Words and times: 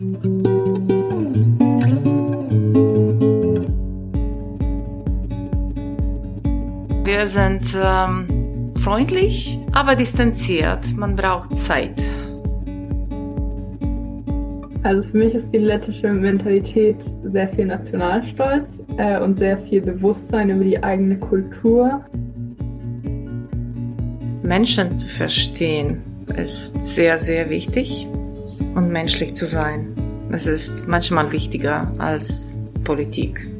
Wir 0.00 0.16
sind 7.26 7.76
ähm, 7.78 8.72
freundlich, 8.82 9.58
aber 9.72 9.94
distanziert. 9.94 10.96
Man 10.96 11.16
braucht 11.16 11.54
Zeit. 11.54 12.00
Also 14.84 15.02
für 15.02 15.18
mich 15.18 15.34
ist 15.34 15.52
die 15.52 15.58
lettische 15.58 16.10
Mentalität 16.10 16.96
sehr 17.24 17.50
viel 17.50 17.66
Nationalstolz 17.66 18.64
äh, 18.96 19.20
und 19.20 19.38
sehr 19.38 19.58
viel 19.64 19.82
Bewusstsein 19.82 20.48
über 20.48 20.64
die 20.64 20.82
eigene 20.82 21.18
Kultur. 21.18 22.02
Menschen 24.42 24.92
zu 24.92 25.06
verstehen 25.06 26.00
ist 26.38 26.82
sehr, 26.82 27.18
sehr 27.18 27.50
wichtig 27.50 28.08
und 28.74 28.90
menschlich 28.90 29.34
zu 29.34 29.46
sein. 29.46 29.89
Es 30.32 30.46
ist 30.46 30.86
manchmal 30.86 31.32
wichtiger 31.32 31.92
als 31.98 32.56
Politik. 32.84 33.50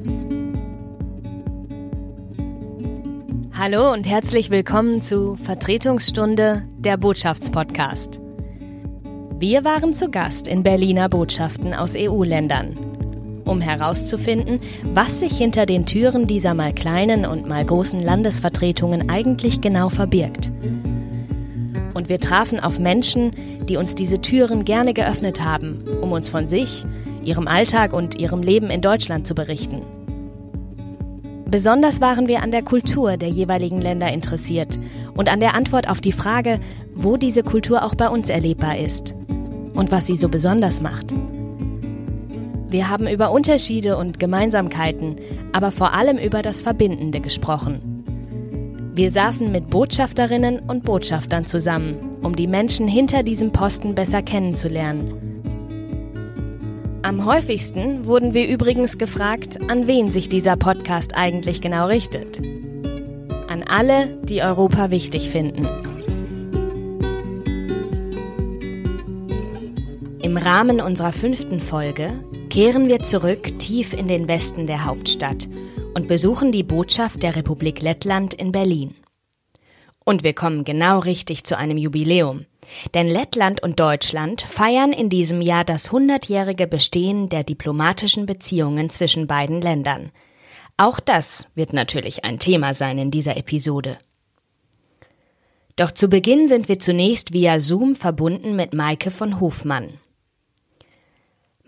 Hallo 3.52 3.92
und 3.92 4.08
herzlich 4.08 4.50
willkommen 4.50 5.00
zu 5.00 5.34
Vertretungsstunde 5.34 6.62
der 6.78 6.96
Botschaftspodcast. 6.96 8.20
Wir 9.40 9.64
waren 9.64 9.94
zu 9.94 10.10
Gast 10.10 10.46
in 10.46 10.62
Berliner 10.62 11.08
Botschaften 11.08 11.74
aus 11.74 11.94
EU-Ländern, 11.96 12.76
um 13.44 13.60
herauszufinden, 13.60 14.60
was 14.94 15.18
sich 15.18 15.36
hinter 15.36 15.66
den 15.66 15.86
Türen 15.86 16.28
dieser 16.28 16.54
mal 16.54 16.72
kleinen 16.72 17.26
und 17.26 17.48
mal 17.48 17.64
großen 17.64 18.00
Landesvertretungen 18.00 19.10
eigentlich 19.10 19.60
genau 19.60 19.88
verbirgt. 19.88 20.52
Und 22.00 22.08
wir 22.08 22.18
trafen 22.18 22.60
auf 22.60 22.78
Menschen, 22.78 23.32
die 23.68 23.76
uns 23.76 23.94
diese 23.94 24.22
Türen 24.22 24.64
gerne 24.64 24.94
geöffnet 24.94 25.44
haben, 25.44 25.84
um 26.00 26.12
uns 26.12 26.30
von 26.30 26.48
sich, 26.48 26.86
ihrem 27.22 27.46
Alltag 27.46 27.92
und 27.92 28.18
ihrem 28.18 28.42
Leben 28.42 28.70
in 28.70 28.80
Deutschland 28.80 29.26
zu 29.26 29.34
berichten. 29.34 29.82
Besonders 31.44 32.00
waren 32.00 32.26
wir 32.26 32.42
an 32.42 32.52
der 32.52 32.62
Kultur 32.62 33.18
der 33.18 33.28
jeweiligen 33.28 33.82
Länder 33.82 34.10
interessiert 34.10 34.78
und 35.14 35.30
an 35.30 35.40
der 35.40 35.52
Antwort 35.52 35.90
auf 35.90 36.00
die 36.00 36.12
Frage, 36.12 36.58
wo 36.94 37.18
diese 37.18 37.42
Kultur 37.42 37.84
auch 37.84 37.94
bei 37.94 38.08
uns 38.08 38.30
erlebbar 38.30 38.78
ist 38.78 39.14
und 39.74 39.92
was 39.92 40.06
sie 40.06 40.16
so 40.16 40.30
besonders 40.30 40.80
macht. 40.80 41.14
Wir 42.70 42.88
haben 42.88 43.08
über 43.08 43.30
Unterschiede 43.30 43.98
und 43.98 44.18
Gemeinsamkeiten, 44.18 45.16
aber 45.52 45.70
vor 45.70 45.92
allem 45.92 46.16
über 46.16 46.40
das 46.40 46.62
Verbindende 46.62 47.20
gesprochen. 47.20 47.89
Wir 49.00 49.10
saßen 49.10 49.50
mit 49.50 49.70
Botschafterinnen 49.70 50.58
und 50.58 50.84
Botschaftern 50.84 51.46
zusammen, 51.46 52.18
um 52.22 52.36
die 52.36 52.46
Menschen 52.46 52.86
hinter 52.86 53.22
diesem 53.22 53.50
Posten 53.50 53.94
besser 53.94 54.20
kennenzulernen 54.20 55.30
am 57.02 57.24
häufigsten 57.24 58.04
wurden 58.04 58.34
wir 58.34 58.46
übrigens 58.46 58.98
gefragt, 58.98 59.58
an 59.68 59.86
wen 59.86 60.10
sich 60.10 60.28
dieser 60.28 60.56
Podcast 60.56 61.16
eigentlich 61.16 61.62
genau 61.62 61.86
richtet. 61.86 62.40
An 63.48 63.64
alle, 63.66 64.18
die 64.22 64.42
Europa 64.42 64.90
wichtig 64.90 65.30
finden. 65.30 65.66
Im 70.22 70.36
Rahmen 70.36 70.80
unserer 70.80 71.12
fünften 71.12 71.60
Folge 71.60 72.12
kehren 72.50 72.86
wir 72.88 73.00
zurück 73.00 73.58
tief 73.58 73.94
in 73.94 74.06
den 74.06 74.28
Westen 74.28 74.66
der 74.66 74.84
Hauptstadt 74.84 75.48
und 75.94 76.08
besuchen 76.08 76.52
die 76.52 76.62
Botschaft 76.62 77.22
der 77.22 77.36
Republik 77.36 77.82
Lettland 77.82 78.34
in 78.34 78.52
Berlin. 78.52 78.94
Und 80.04 80.22
wir 80.22 80.32
kommen 80.32 80.64
genau 80.64 80.98
richtig 80.98 81.44
zu 81.44 81.56
einem 81.56 81.76
Jubiläum. 81.76 82.46
Denn 82.94 83.08
Lettland 83.08 83.62
und 83.62 83.80
Deutschland 83.80 84.42
feiern 84.42 84.92
in 84.92 85.08
diesem 85.08 85.40
Jahr 85.40 85.64
das 85.64 85.90
hundertjährige 85.90 86.66
Bestehen 86.66 87.28
der 87.28 87.42
diplomatischen 87.42 88.26
Beziehungen 88.26 88.90
zwischen 88.90 89.26
beiden 89.26 89.60
Ländern. 89.60 90.12
Auch 90.76 91.00
das 91.00 91.48
wird 91.54 91.72
natürlich 91.72 92.24
ein 92.24 92.38
Thema 92.38 92.72
sein 92.72 92.98
in 92.98 93.10
dieser 93.10 93.36
Episode. 93.36 93.98
Doch 95.76 95.90
zu 95.90 96.08
Beginn 96.08 96.46
sind 96.46 96.68
wir 96.68 96.78
zunächst 96.78 97.32
via 97.32 97.58
Zoom 97.58 97.96
verbunden 97.96 98.54
mit 98.54 98.72
Maike 98.74 99.10
von 99.10 99.40
Hofmann. 99.40 99.94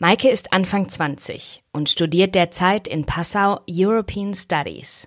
Maike 0.03 0.31
ist 0.31 0.53
Anfang 0.53 0.89
20 0.89 1.63
und 1.73 1.89
studiert 1.89 2.35
derzeit 2.35 2.89
in 2.89 3.05
Passau 3.05 3.61
European 3.71 4.35
Studies. 4.35 5.07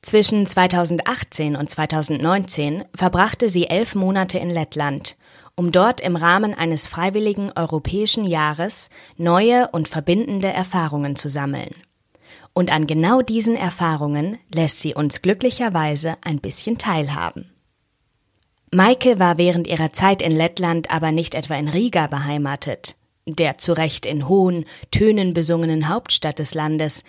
Zwischen 0.00 0.46
2018 0.46 1.56
und 1.56 1.70
2019 1.70 2.84
verbrachte 2.94 3.50
sie 3.50 3.66
elf 3.66 3.94
Monate 3.94 4.38
in 4.38 4.48
Lettland 4.48 5.18
um 5.56 5.72
dort 5.72 6.00
im 6.00 6.16
Rahmen 6.16 6.54
eines 6.54 6.86
freiwilligen 6.86 7.52
europäischen 7.54 8.24
Jahres 8.24 8.88
neue 9.18 9.68
und 9.72 9.88
verbindende 9.88 10.48
Erfahrungen 10.48 11.16
zu 11.16 11.28
sammeln. 11.28 11.74
Und 12.54 12.72
an 12.72 12.86
genau 12.86 13.20
diesen 13.20 13.56
Erfahrungen 13.56 14.38
lässt 14.50 14.80
sie 14.80 14.94
uns 14.94 15.20
glücklicherweise 15.20 16.16
ein 16.22 16.40
bisschen 16.40 16.78
teilhaben. 16.78 17.52
Maike 18.72 19.18
war 19.18 19.36
während 19.36 19.66
ihrer 19.66 19.92
Zeit 19.92 20.22
in 20.22 20.34
Lettland 20.34 20.90
aber 20.90 21.12
nicht 21.12 21.34
etwa 21.34 21.56
in 21.56 21.68
Riga 21.68 22.06
beheimatet, 22.06 22.96
der 23.36 23.58
zu 23.58 23.72
Recht 23.72 24.06
in 24.06 24.28
hohen 24.28 24.64
Tönen 24.90 25.34
besungenen 25.34 25.88
Hauptstadt 25.88 26.38
des 26.38 26.54
Landes, 26.54 27.04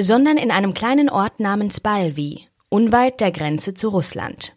sondern 0.00 0.36
in 0.36 0.50
einem 0.50 0.74
kleinen 0.74 1.08
Ort 1.08 1.40
namens 1.40 1.80
Balvi, 1.80 2.48
unweit 2.68 3.20
der 3.20 3.32
Grenze 3.32 3.74
zu 3.74 3.88
Russland. 3.88 4.56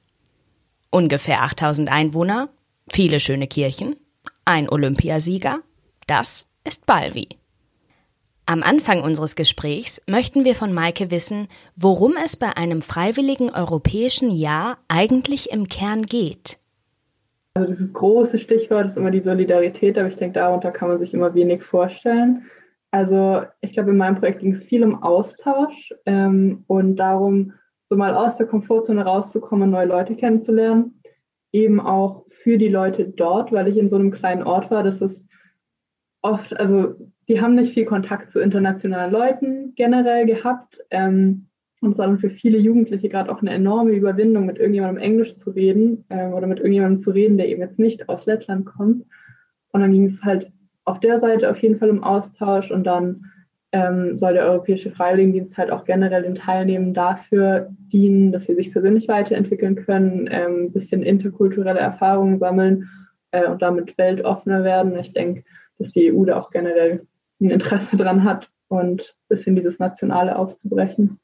Ungefähr 0.89 1.43
8000 1.43 1.89
Einwohner, 1.89 2.49
Viele 2.89 3.19
schöne 3.19 3.47
Kirchen, 3.47 3.95
ein 4.45 4.69
Olympiasieger, 4.69 5.61
das 6.07 6.45
ist 6.63 6.85
Balvi. 6.85 7.29
Am 8.45 8.61
Anfang 8.61 9.01
unseres 9.01 9.35
Gesprächs 9.35 10.03
möchten 10.05 10.45
wir 10.45 10.53
von 10.53 10.71
Maike 10.71 11.09
wissen, 11.09 11.47
worum 11.75 12.15
es 12.23 12.37
bei 12.37 12.55
einem 12.55 12.83
freiwilligen 12.83 13.49
europäischen 13.49 14.29
Jahr 14.29 14.77
eigentlich 14.87 15.49
im 15.49 15.67
Kern 15.67 16.05
geht. 16.05 16.59
Also 17.57 17.71
dieses 17.71 17.93
große 17.93 18.37
Stichwort 18.37 18.87
ist 18.87 18.97
immer 18.97 19.11
die 19.11 19.21
Solidarität, 19.21 19.97
aber 19.97 20.09
ich 20.09 20.17
denke, 20.17 20.39
darunter 20.39 20.71
kann 20.71 20.89
man 20.89 20.99
sich 20.99 21.13
immer 21.13 21.33
wenig 21.33 21.63
vorstellen. 21.63 22.45
Also 22.91 23.43
ich 23.61 23.71
glaube, 23.71 23.91
in 23.91 23.97
meinem 23.97 24.17
Projekt 24.17 24.39
ging 24.41 24.53
es 24.53 24.63
viel 24.63 24.83
um 24.83 25.01
Austausch 25.01 25.93
ähm, 26.05 26.65
und 26.67 26.97
darum, 26.97 27.53
so 27.89 27.95
mal 27.95 28.13
aus 28.13 28.35
der 28.35 28.47
Komfortzone 28.47 29.05
rauszukommen, 29.05 29.69
neue 29.69 29.87
Leute 29.87 30.15
kennenzulernen. 30.15 31.01
Eben 31.53 31.79
auch 31.79 32.25
für 32.43 32.57
die 32.57 32.67
Leute 32.67 33.05
dort, 33.05 33.53
weil 33.53 33.69
ich 33.69 33.77
in 33.77 33.89
so 33.89 33.95
einem 33.95 34.11
kleinen 34.11 34.43
Ort 34.43 34.69
war, 34.69 34.83
dass 34.83 34.99
es 34.99 35.15
oft, 36.21 36.57
also 36.59 36.95
die 37.29 37.39
haben 37.39 37.55
nicht 37.55 37.73
viel 37.73 37.85
Kontakt 37.85 38.31
zu 38.31 38.39
internationalen 38.39 39.11
Leuten 39.11 39.73
generell 39.75 40.25
gehabt. 40.25 40.77
Ähm, 40.91 41.47
und 41.81 41.91
es 41.91 41.97
war 41.97 42.07
dann 42.07 42.19
für 42.19 42.29
viele 42.29 42.57
Jugendliche 42.57 43.09
gerade 43.09 43.31
auch 43.31 43.41
eine 43.41 43.51
enorme 43.51 43.91
Überwindung, 43.91 44.45
mit 44.45 44.57
irgendjemandem 44.57 45.03
Englisch 45.03 45.35
zu 45.35 45.51
reden 45.51 46.05
ähm, 46.09 46.33
oder 46.33 46.47
mit 46.47 46.59
irgendjemandem 46.59 47.01
zu 47.01 47.11
reden, 47.11 47.37
der 47.37 47.49
eben 47.49 47.61
jetzt 47.61 47.79
nicht 47.79 48.09
aus 48.09 48.25
Lettland 48.25 48.65
kommt. 48.65 49.05
Und 49.71 49.81
dann 49.81 49.91
ging 49.91 50.05
es 50.05 50.23
halt 50.23 50.51
auf 50.85 50.99
der 50.99 51.19
Seite 51.19 51.49
auf 51.49 51.61
jeden 51.61 51.77
Fall 51.77 51.89
um 51.89 52.03
Austausch 52.03 52.71
und 52.71 52.85
dann 52.85 53.25
ähm, 53.71 54.17
soll 54.17 54.33
der 54.33 54.45
Europäische 54.45 54.91
Freiwilligendienst 54.91 55.57
halt 55.57 55.69
auch 55.69 55.83
generell 55.83 56.23
den 56.23 56.35
Teilnehmern 56.35 56.93
dafür 56.93 57.69
dienen, 57.91 58.31
dass 58.31 58.45
sie 58.45 58.55
sich 58.55 58.71
persönlich 58.71 59.07
weiterentwickeln 59.07 59.75
können, 59.75 60.29
ähm, 60.31 60.65
ein 60.65 60.71
bisschen 60.71 61.03
interkulturelle 61.03 61.79
Erfahrungen 61.79 62.39
sammeln 62.39 62.89
äh, 63.31 63.47
und 63.47 63.61
damit 63.61 63.97
weltoffener 63.97 64.63
werden. 64.63 64.97
Ich 64.97 65.11
denke, 65.11 65.43
dass 65.77 65.91
die 65.91 66.13
EU 66.13 66.23
da 66.23 66.39
auch 66.39 66.51
generell 66.51 67.05
ein 67.41 67.49
Interesse 67.49 67.97
dran 67.97 68.23
hat 68.23 68.49
und 68.69 69.01
ein 69.01 69.27
bisschen 69.27 69.55
dieses 69.55 69.77
Nationale 69.77 70.37
aufzubrechen. 70.37 71.19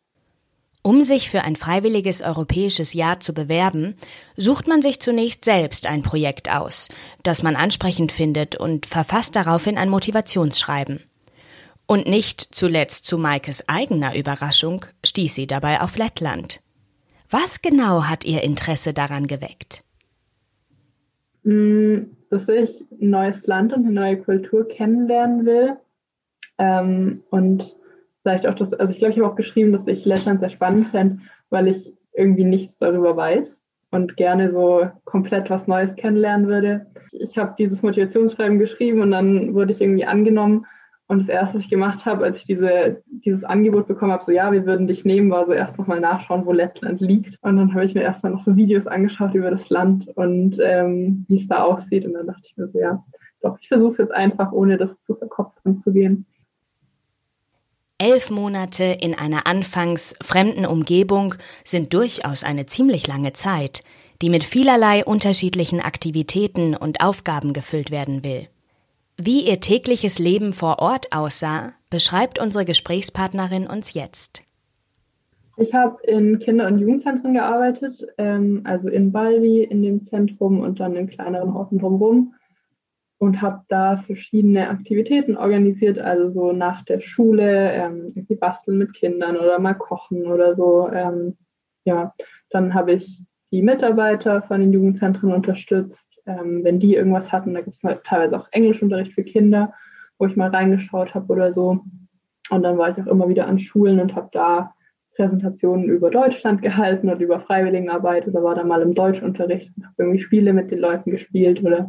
Um 0.84 1.04
sich 1.04 1.30
für 1.30 1.44
ein 1.44 1.56
freiwilliges 1.56 2.22
europäisches 2.22 2.94
Jahr 2.94 3.20
zu 3.20 3.34
bewerben, 3.34 3.96
sucht 4.36 4.68
man 4.68 4.82
sich 4.82 5.00
zunächst 5.00 5.46
selbst 5.46 5.86
ein 5.86 6.02
Projekt 6.02 6.52
aus, 6.52 6.90
das 7.22 7.44
man 7.44 7.56
ansprechend 7.56 8.12
findet 8.12 8.56
und 8.56 8.88
verfasst 8.88 9.36
daraufhin 9.36 9.78
ein 9.78 9.90
Motivationsschreiben. 9.90 11.02
Und 11.86 12.08
nicht 12.08 12.42
zuletzt 12.56 13.06
zu 13.06 13.18
Maikes 13.18 13.68
eigener 13.68 14.16
Überraschung 14.18 14.86
stieß 15.06 15.36
sie 15.36 15.46
dabei 15.46 15.82
auf 15.82 15.98
Lettland. 15.98 16.62
Was 17.30 17.62
genau 17.62 18.06
hat 18.06 18.26
ihr 18.26 18.44
Interesse 18.44 18.94
daran 18.94 19.28
geweckt? 19.28 19.84
Mm, 21.44 22.04
dass 22.30 22.48
ich 22.48 22.70
ein 23.00 23.10
neues 23.10 23.46
Land 23.46 23.74
und 23.74 23.86
eine 23.86 23.94
neue 23.94 24.18
Kultur 24.18 24.68
kennenlernen 24.68 25.46
will. 25.46 25.78
Ähm, 26.58 27.24
und 27.30 27.76
vielleicht 28.22 28.48
auch 28.48 28.56
das, 28.56 28.74
also 28.74 28.92
ich 28.92 29.00
glaube, 29.00 29.14
ich 29.14 29.20
habe 29.20 29.30
auch 29.30 29.36
geschrieben, 29.36 29.72
dass 29.72 29.88
ich 29.88 30.06
Lettland 30.06 30.40
sehr 30.40 30.50
spannend 30.50 30.90
fände, 30.90 31.20
weil 31.50 31.68
ich 31.68 31.94
irgendwie 32.14 32.44
nichts 32.44 32.78
darüber 32.80 33.16
weiß 33.16 33.56
und 33.92 34.18
gerne 34.18 34.52
so 34.52 34.90
komplett 35.06 35.50
was 35.50 35.68
Neues 35.68 35.96
kennenlernen 35.96 36.48
würde. 36.48 36.88
Ich 37.12 37.38
habe 37.38 37.56
dieses 37.58 37.82
Motivationsschreiben 37.82 38.60
geschrieben 38.60 39.02
und 39.02 39.12
dann 39.12 39.54
wurde 39.54 39.74
ich 39.74 39.82
irgendwie 39.82 40.06
angenommen 40.06 40.66
und 41.12 41.20
das 41.20 41.28
erste, 41.28 41.58
was 41.58 41.66
ich 41.66 41.70
gemacht 41.70 42.06
habe, 42.06 42.24
als 42.24 42.38
ich 42.38 42.46
diese, 42.46 43.04
dieses 43.06 43.44
Angebot 43.44 43.86
bekommen 43.86 44.14
habe, 44.14 44.24
so 44.24 44.32
ja, 44.32 44.50
wir 44.54 44.66
würden 44.66 44.88
dich 44.88 45.04
nehmen, 45.04 45.30
war 45.30 45.46
so 45.46 45.52
erst 45.52 45.78
nochmal 45.78 46.00
nachschauen, 46.00 46.46
wo 46.46 46.54
Lettland 46.54 47.02
liegt. 47.02 47.38
Und 47.42 47.58
dann 47.58 47.74
habe 47.74 47.84
ich 47.84 47.94
mir 47.94 48.02
erstmal 48.02 48.32
noch 48.32 48.40
so 48.40 48.56
Videos 48.56 48.88
angeschaut 48.88 49.34
über 49.34 49.52
das 49.52 49.70
Land 49.70 50.08
und 50.16 50.58
ähm, 50.64 51.26
wie 51.28 51.36
es 51.36 51.50
da 51.50 51.64
aussieht. 51.64 52.06
Und 52.06 52.14
dann 52.14 52.28
dachte 52.28 52.44
ich 52.46 52.56
mir 52.56 52.70
so, 52.70 52.80
ja, 52.80 53.04
doch, 53.42 53.58
ich 53.60 53.68
versuche 53.68 53.92
es 53.92 53.98
jetzt 53.98 54.14
einfach, 54.14 54.54
ohne 54.54 54.78
das 54.78 55.02
zu 55.02 55.16
verkopft 55.16 55.58
anzugehen. 55.66 56.26
Elf 58.02 58.32
Monate 58.32 58.98
in 59.00 59.14
einer 59.14 59.46
anfangs 59.46 60.16
fremden 60.24 60.66
Umgebung 60.66 61.36
sind 61.64 61.94
durchaus 61.94 62.44
eine 62.44 62.66
ziemlich 62.66 63.06
lange 63.06 63.34
Zeit, 63.34 63.84
die 64.24 64.32
mit 64.32 64.44
vielerlei 64.44 65.06
unterschiedlichen 65.06 65.80
Aktivitäten 65.80 66.76
und 66.76 67.04
Aufgaben 67.04 67.54
gefüllt 67.54 67.92
werden 67.92 68.24
will. 68.24 68.48
Wie 69.18 69.48
ihr 69.48 69.60
tägliches 69.60 70.18
Leben 70.18 70.52
vor 70.52 70.80
Ort 70.80 71.10
aussah, 71.12 71.74
beschreibt 71.92 72.40
unsere 72.40 72.66
Gesprächspartnerin 72.66 73.68
uns 73.68 73.94
jetzt. 73.94 74.42
Ich 75.58 75.72
habe 75.72 76.02
in 76.08 76.40
Kinder- 76.40 76.66
und 76.66 76.80
Jugendzentren 76.80 77.36
gearbeitet, 77.36 78.04
ähm, 78.18 78.62
also 78.64 78.88
in 78.88 79.12
Balvi, 79.12 79.62
in 79.62 79.84
dem 79.84 80.08
Zentrum 80.08 80.62
und 80.62 80.80
dann 80.80 80.96
in 80.96 81.08
kleineren 81.08 81.52
Orten 81.52 81.78
drumherum 81.78 82.34
und 83.22 83.40
habe 83.40 83.62
da 83.68 83.98
verschiedene 84.08 84.68
Aktivitäten 84.68 85.38
organisiert, 85.38 86.00
also 86.00 86.32
so 86.32 86.54
nach 86.54 86.84
der 86.86 87.02
Schule, 87.02 87.72
ähm, 87.72 88.14
irgendwie 88.16 88.34
basteln 88.34 88.80
mit 88.80 88.96
Kindern 88.96 89.38
oder 89.38 89.60
mal 89.60 89.76
kochen 89.76 90.26
oder 90.26 90.56
so. 90.56 90.90
Ähm, 90.92 91.38
ja, 91.86 92.16
dann 92.50 92.74
habe 92.74 92.94
ich 92.94 93.24
die 93.52 93.62
Mitarbeiter 93.62 94.42
von 94.42 94.60
den 94.60 94.74
Jugendzentren 94.74 95.32
unterstützt, 95.32 96.04
ähm, 96.26 96.64
wenn 96.64 96.80
die 96.80 96.96
irgendwas 96.96 97.32
hatten. 97.32 97.54
Da 97.54 97.62
gibt 97.62 97.76
es 97.76 98.02
teilweise 98.06 98.40
auch 98.40 98.48
Englischunterricht 98.50 99.14
für 99.14 99.24
Kinder, 99.24 99.72
wo 100.18 100.26
ich 100.26 100.36
mal 100.36 100.50
reingeschaut 100.50 101.14
habe 101.14 101.32
oder 101.32 101.54
so. 101.54 101.80
Und 102.50 102.64
dann 102.64 102.80
war 102.80 102.90
ich 102.90 103.04
auch 103.04 103.12
immer 103.12 103.30
wieder 103.30 103.46
an 103.46 103.60
Schulen 103.60 104.00
und 104.00 104.16
habe 104.16 104.30
da 104.32 104.74
Präsentationen 105.16 105.86
über 105.86 106.10
Deutschland 106.10 106.64
gehalten 106.64 107.08
oder 107.08 107.20
über 107.20 107.40
Freiwilligenarbeit 107.40 108.28
oder 108.28 108.44
war 108.44 108.56
da 108.56 108.64
mal 108.64 108.82
im 108.82 108.96
Deutschunterricht 108.96 109.72
und 109.78 109.86
habe 109.86 109.96
irgendwie 110.00 110.22
Spiele 110.24 110.54
mit 110.54 110.72
den 110.72 110.80
Leuten 110.80 111.12
gespielt 111.12 111.64
oder 111.64 111.88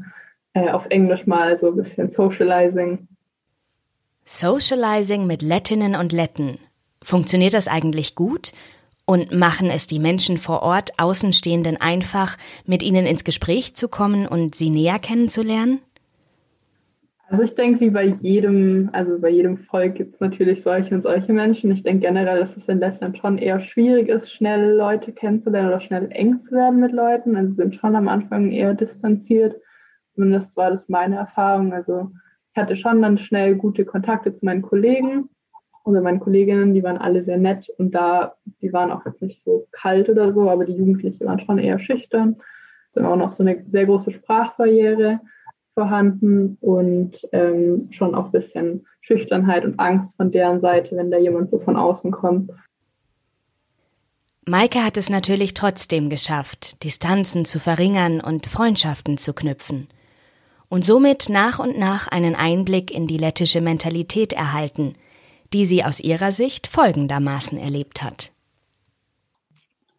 äh, 0.54 0.70
auf 0.70 0.86
Englisch 0.90 1.26
mal 1.26 1.58
so 1.58 1.68
ein 1.68 1.76
bisschen 1.76 2.10
Socializing. 2.10 3.08
Socializing 4.24 5.26
mit 5.26 5.42
Lettinnen 5.42 5.94
und 5.96 6.12
Letten. 6.12 6.58
Funktioniert 7.02 7.54
das 7.54 7.68
eigentlich 7.68 8.14
gut? 8.14 8.52
Und 9.04 9.32
machen 9.32 9.68
es 9.68 9.88
die 9.88 9.98
Menschen 9.98 10.38
vor 10.38 10.62
Ort 10.62 10.92
Außenstehenden 10.96 11.76
einfach, 11.76 12.38
mit 12.66 12.84
ihnen 12.84 13.04
ins 13.04 13.24
Gespräch 13.24 13.74
zu 13.74 13.88
kommen 13.88 14.28
und 14.28 14.54
sie 14.54 14.70
näher 14.70 15.00
kennenzulernen? 15.00 15.80
Also 17.32 17.44
ich 17.44 17.54
denke, 17.54 17.80
wie 17.80 17.90
bei 17.90 18.14
jedem, 18.20 18.90
also 18.92 19.18
bei 19.18 19.30
jedem 19.30 19.56
Volk 19.56 19.94
gibt 19.94 20.14
es 20.14 20.20
natürlich 20.20 20.62
solche 20.62 20.94
und 20.94 21.02
solche 21.02 21.32
Menschen. 21.32 21.72
Ich 21.72 21.82
denke 21.82 22.06
generell, 22.06 22.40
dass 22.40 22.54
es 22.58 22.68
in 22.68 22.78
Lettland 22.78 23.16
schon 23.16 23.38
eher 23.38 23.58
schwierig 23.60 24.08
ist, 24.08 24.30
schnell 24.30 24.76
Leute 24.76 25.12
kennenzulernen 25.12 25.68
oder 25.68 25.80
schnell 25.80 26.08
eng 26.10 26.42
zu 26.42 26.52
werden 26.52 26.78
mit 26.78 26.92
Leuten. 26.92 27.34
Also 27.34 27.54
sind 27.54 27.74
schon 27.76 27.96
am 27.96 28.06
Anfang 28.06 28.52
eher 28.52 28.74
distanziert. 28.74 29.56
Zumindest 30.14 30.56
war 30.56 30.70
das 30.70 30.88
meine 30.88 31.16
Erfahrung. 31.16 31.72
Also 31.72 32.10
ich 32.54 32.60
hatte 32.60 32.76
schon 32.76 33.00
dann 33.00 33.18
schnell 33.18 33.54
gute 33.54 33.84
Kontakte 33.84 34.36
zu 34.36 34.44
meinen 34.44 34.62
Kollegen. 34.62 35.30
Also 35.84 36.00
meine 36.00 36.20
Kolleginnen, 36.20 36.74
die 36.74 36.82
waren 36.82 36.98
alle 36.98 37.24
sehr 37.24 37.38
nett 37.38 37.68
und 37.78 37.92
da, 37.92 38.36
die 38.60 38.72
waren 38.72 38.92
auch 38.92 39.04
jetzt 39.04 39.22
nicht 39.22 39.42
so 39.42 39.66
kalt 39.72 40.08
oder 40.08 40.32
so, 40.32 40.48
aber 40.48 40.64
die 40.64 40.74
Jugendlichen 40.74 41.24
waren 41.26 41.40
schon 41.40 41.58
eher 41.58 41.78
schüchtern. 41.78 42.36
Es 42.90 43.00
ist 43.00 43.06
auch 43.06 43.16
noch 43.16 43.32
so 43.32 43.42
eine 43.42 43.64
sehr 43.70 43.86
große 43.86 44.12
Sprachbarriere 44.12 45.20
vorhanden 45.74 46.58
und 46.60 47.26
ähm, 47.32 47.88
schon 47.92 48.14
auch 48.14 48.26
ein 48.26 48.32
bisschen 48.32 48.86
Schüchternheit 49.00 49.64
und 49.64 49.80
Angst 49.80 50.14
von 50.16 50.30
deren 50.30 50.60
Seite, 50.60 50.94
wenn 50.96 51.10
da 51.10 51.18
jemand 51.18 51.50
so 51.50 51.58
von 51.58 51.76
außen 51.76 52.12
kommt. 52.12 52.50
Maike 54.46 54.84
hat 54.84 54.96
es 54.96 55.08
natürlich 55.08 55.54
trotzdem 55.54 56.10
geschafft, 56.10 56.84
Distanzen 56.84 57.44
zu 57.44 57.58
verringern 57.58 58.20
und 58.20 58.46
Freundschaften 58.46 59.16
zu 59.16 59.32
knüpfen 59.32 59.88
und 60.72 60.86
somit 60.86 61.28
nach 61.28 61.58
und 61.58 61.78
nach 61.78 62.08
einen 62.08 62.34
Einblick 62.34 62.90
in 62.90 63.06
die 63.06 63.18
lettische 63.18 63.60
Mentalität 63.60 64.32
erhalten, 64.32 64.94
die 65.52 65.66
sie 65.66 65.84
aus 65.84 66.00
ihrer 66.00 66.32
Sicht 66.32 66.66
folgendermaßen 66.66 67.58
erlebt 67.58 68.02
hat. 68.02 68.32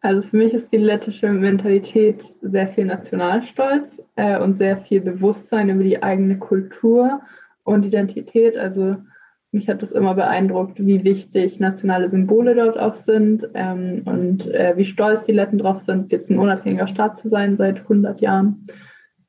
Also 0.00 0.22
für 0.22 0.36
mich 0.36 0.52
ist 0.52 0.72
die 0.72 0.78
lettische 0.78 1.28
Mentalität 1.28 2.24
sehr 2.42 2.66
viel 2.70 2.86
Nationalstolz 2.86 3.84
äh, 4.16 4.36
und 4.40 4.58
sehr 4.58 4.78
viel 4.78 5.00
Bewusstsein 5.00 5.68
über 5.68 5.84
die 5.84 6.02
eigene 6.02 6.38
Kultur 6.38 7.20
und 7.62 7.86
Identität. 7.86 8.56
Also 8.56 8.96
mich 9.52 9.68
hat 9.68 9.80
es 9.80 9.92
immer 9.92 10.14
beeindruckt, 10.14 10.84
wie 10.84 11.04
wichtig 11.04 11.60
nationale 11.60 12.08
Symbole 12.08 12.56
dort 12.56 12.80
auch 12.80 12.96
sind 12.96 13.46
ähm, 13.54 14.02
und 14.06 14.52
äh, 14.52 14.72
wie 14.76 14.86
stolz 14.86 15.24
die 15.24 15.32
Letten 15.32 15.58
drauf 15.58 15.82
sind, 15.82 16.10
jetzt 16.10 16.30
ein 16.30 16.38
unabhängiger 16.40 16.88
Staat 16.88 17.20
zu 17.20 17.28
sein 17.28 17.56
seit 17.58 17.78
100 17.82 18.20
Jahren. 18.20 18.66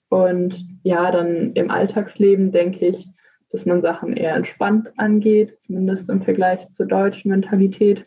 Und 0.10 0.56
ja, 0.84 1.12
dann 1.12 1.54
im 1.54 1.72
Alltagsleben 1.72 2.52
denke 2.52 2.88
ich, 2.88 3.08
dass 3.52 3.66
man 3.66 3.82
Sachen 3.82 4.16
eher 4.16 4.36
entspannt 4.36 4.88
angeht, 4.98 5.58
zumindest 5.66 6.10
im 6.10 6.22
Vergleich 6.22 6.60
zur 6.72 6.86
deutschen 6.86 7.32
Mentalität. 7.32 8.06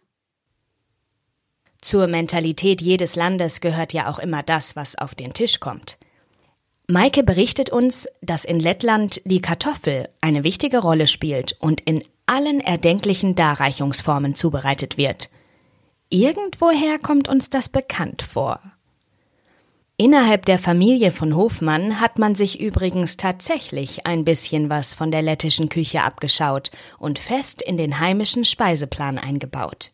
Zur 1.81 2.07
Mentalität 2.07 2.83
jedes 2.83 3.17
Landes 3.17 3.61
gehört 3.61 3.93
ja 3.93 4.11
auch 4.11 4.19
immer 4.19 4.43
das, 4.43 4.77
was 4.77 4.99
auf 4.99 5.15
den 5.15 5.33
Tisch 5.33 5.61
kommt. 5.61 5.99
Maike 6.91 7.23
berichtet 7.23 7.71
uns, 7.71 8.09
dass 8.23 8.45
in 8.45 8.61
Lettland 8.61 9.21
die 9.25 9.43
Kartoffel 9.43 10.09
eine 10.21 10.43
wichtige 10.43 10.79
Rolle 10.79 11.07
spielt 11.07 11.57
und 11.61 11.83
in 11.83 12.03
allen 12.27 12.61
erdenklichen 12.61 13.35
Darreichungsformen 13.35 14.35
zubereitet 14.35 14.97
wird. 14.97 15.31
Irgendwoher 16.11 16.99
kommt 16.99 17.29
uns 17.29 17.51
das 17.51 17.69
bekannt 17.69 18.23
vor. 18.23 18.61
Innerhalb 20.01 20.47
der 20.47 20.59
Familie 20.59 21.11
von 21.11 21.35
Hofmann 21.35 22.01
hat 22.01 22.21
man 22.21 22.37
sich 22.37 22.65
übrigens 22.65 23.17
tatsächlich 23.17 24.07
ein 24.07 24.25
bisschen 24.25 24.71
was 24.71 24.95
von 24.95 25.11
der 25.11 25.23
lettischen 25.23 25.69
Küche 25.69 26.03
abgeschaut 26.03 26.71
und 27.01 27.19
fest 27.19 27.61
in 27.61 27.77
den 27.77 27.99
heimischen 27.99 28.45
Speiseplan 28.45 29.19
eingebaut. 29.19 29.91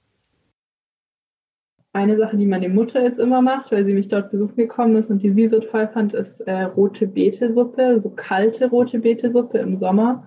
Eine 1.94 2.18
Sache, 2.18 2.36
die 2.36 2.44
meine 2.44 2.68
Mutter 2.68 3.02
jetzt 3.02 3.18
immer 3.18 3.40
macht, 3.40 3.72
weil 3.72 3.86
sie 3.86 3.94
mich 3.94 4.08
dort 4.08 4.30
besuchen 4.30 4.56
gekommen 4.56 4.96
ist 4.96 5.08
und 5.08 5.22
die 5.22 5.32
sie 5.32 5.48
so 5.48 5.60
toll 5.60 5.88
fand, 5.94 6.12
ist 6.12 6.38
äh, 6.40 6.64
rote 6.64 7.06
Beetesuppe, 7.06 8.02
so 8.02 8.10
kalte 8.10 8.68
rote 8.68 8.98
Beetesuppe 8.98 9.56
im 9.56 9.78
Sommer. 9.78 10.26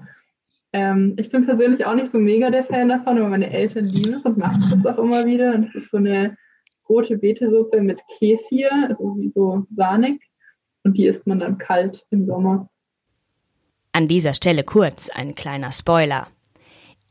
Ähm, 0.73 1.13
ich 1.19 1.29
bin 1.29 1.45
persönlich 1.45 1.85
auch 1.85 1.93
nicht 1.93 2.11
so 2.11 2.17
mega 2.17 2.49
der 2.49 2.63
Fan 2.63 2.89
davon, 2.89 3.19
aber 3.19 3.29
meine 3.29 3.51
Eltern 3.51 3.85
lieben 3.85 4.15
es 4.15 4.25
und 4.25 4.39
machen 4.39 4.81
das 4.81 4.91
auch 4.91 5.03
immer 5.03 5.27
wieder. 5.27 5.53
Und 5.53 5.65
es 5.65 5.83
ist 5.83 5.91
so 5.91 5.97
eine 5.97 6.35
rote 6.89 7.17
Beetesuppe 7.17 7.81
mit 7.81 7.99
Kefir, 8.17 8.71
also 8.89 9.15
wie 9.17 9.31
so 9.33 9.65
sahnig. 9.75 10.21
Und 10.83 10.97
die 10.97 11.05
isst 11.05 11.27
man 11.27 11.39
dann 11.39 11.57
kalt 11.57 12.05
im 12.11 12.25
Sommer. 12.25 12.69
An 13.91 14.07
dieser 14.07 14.33
Stelle 14.33 14.63
kurz 14.63 15.09
ein 15.09 15.35
kleiner 15.35 15.71
Spoiler. 15.71 16.27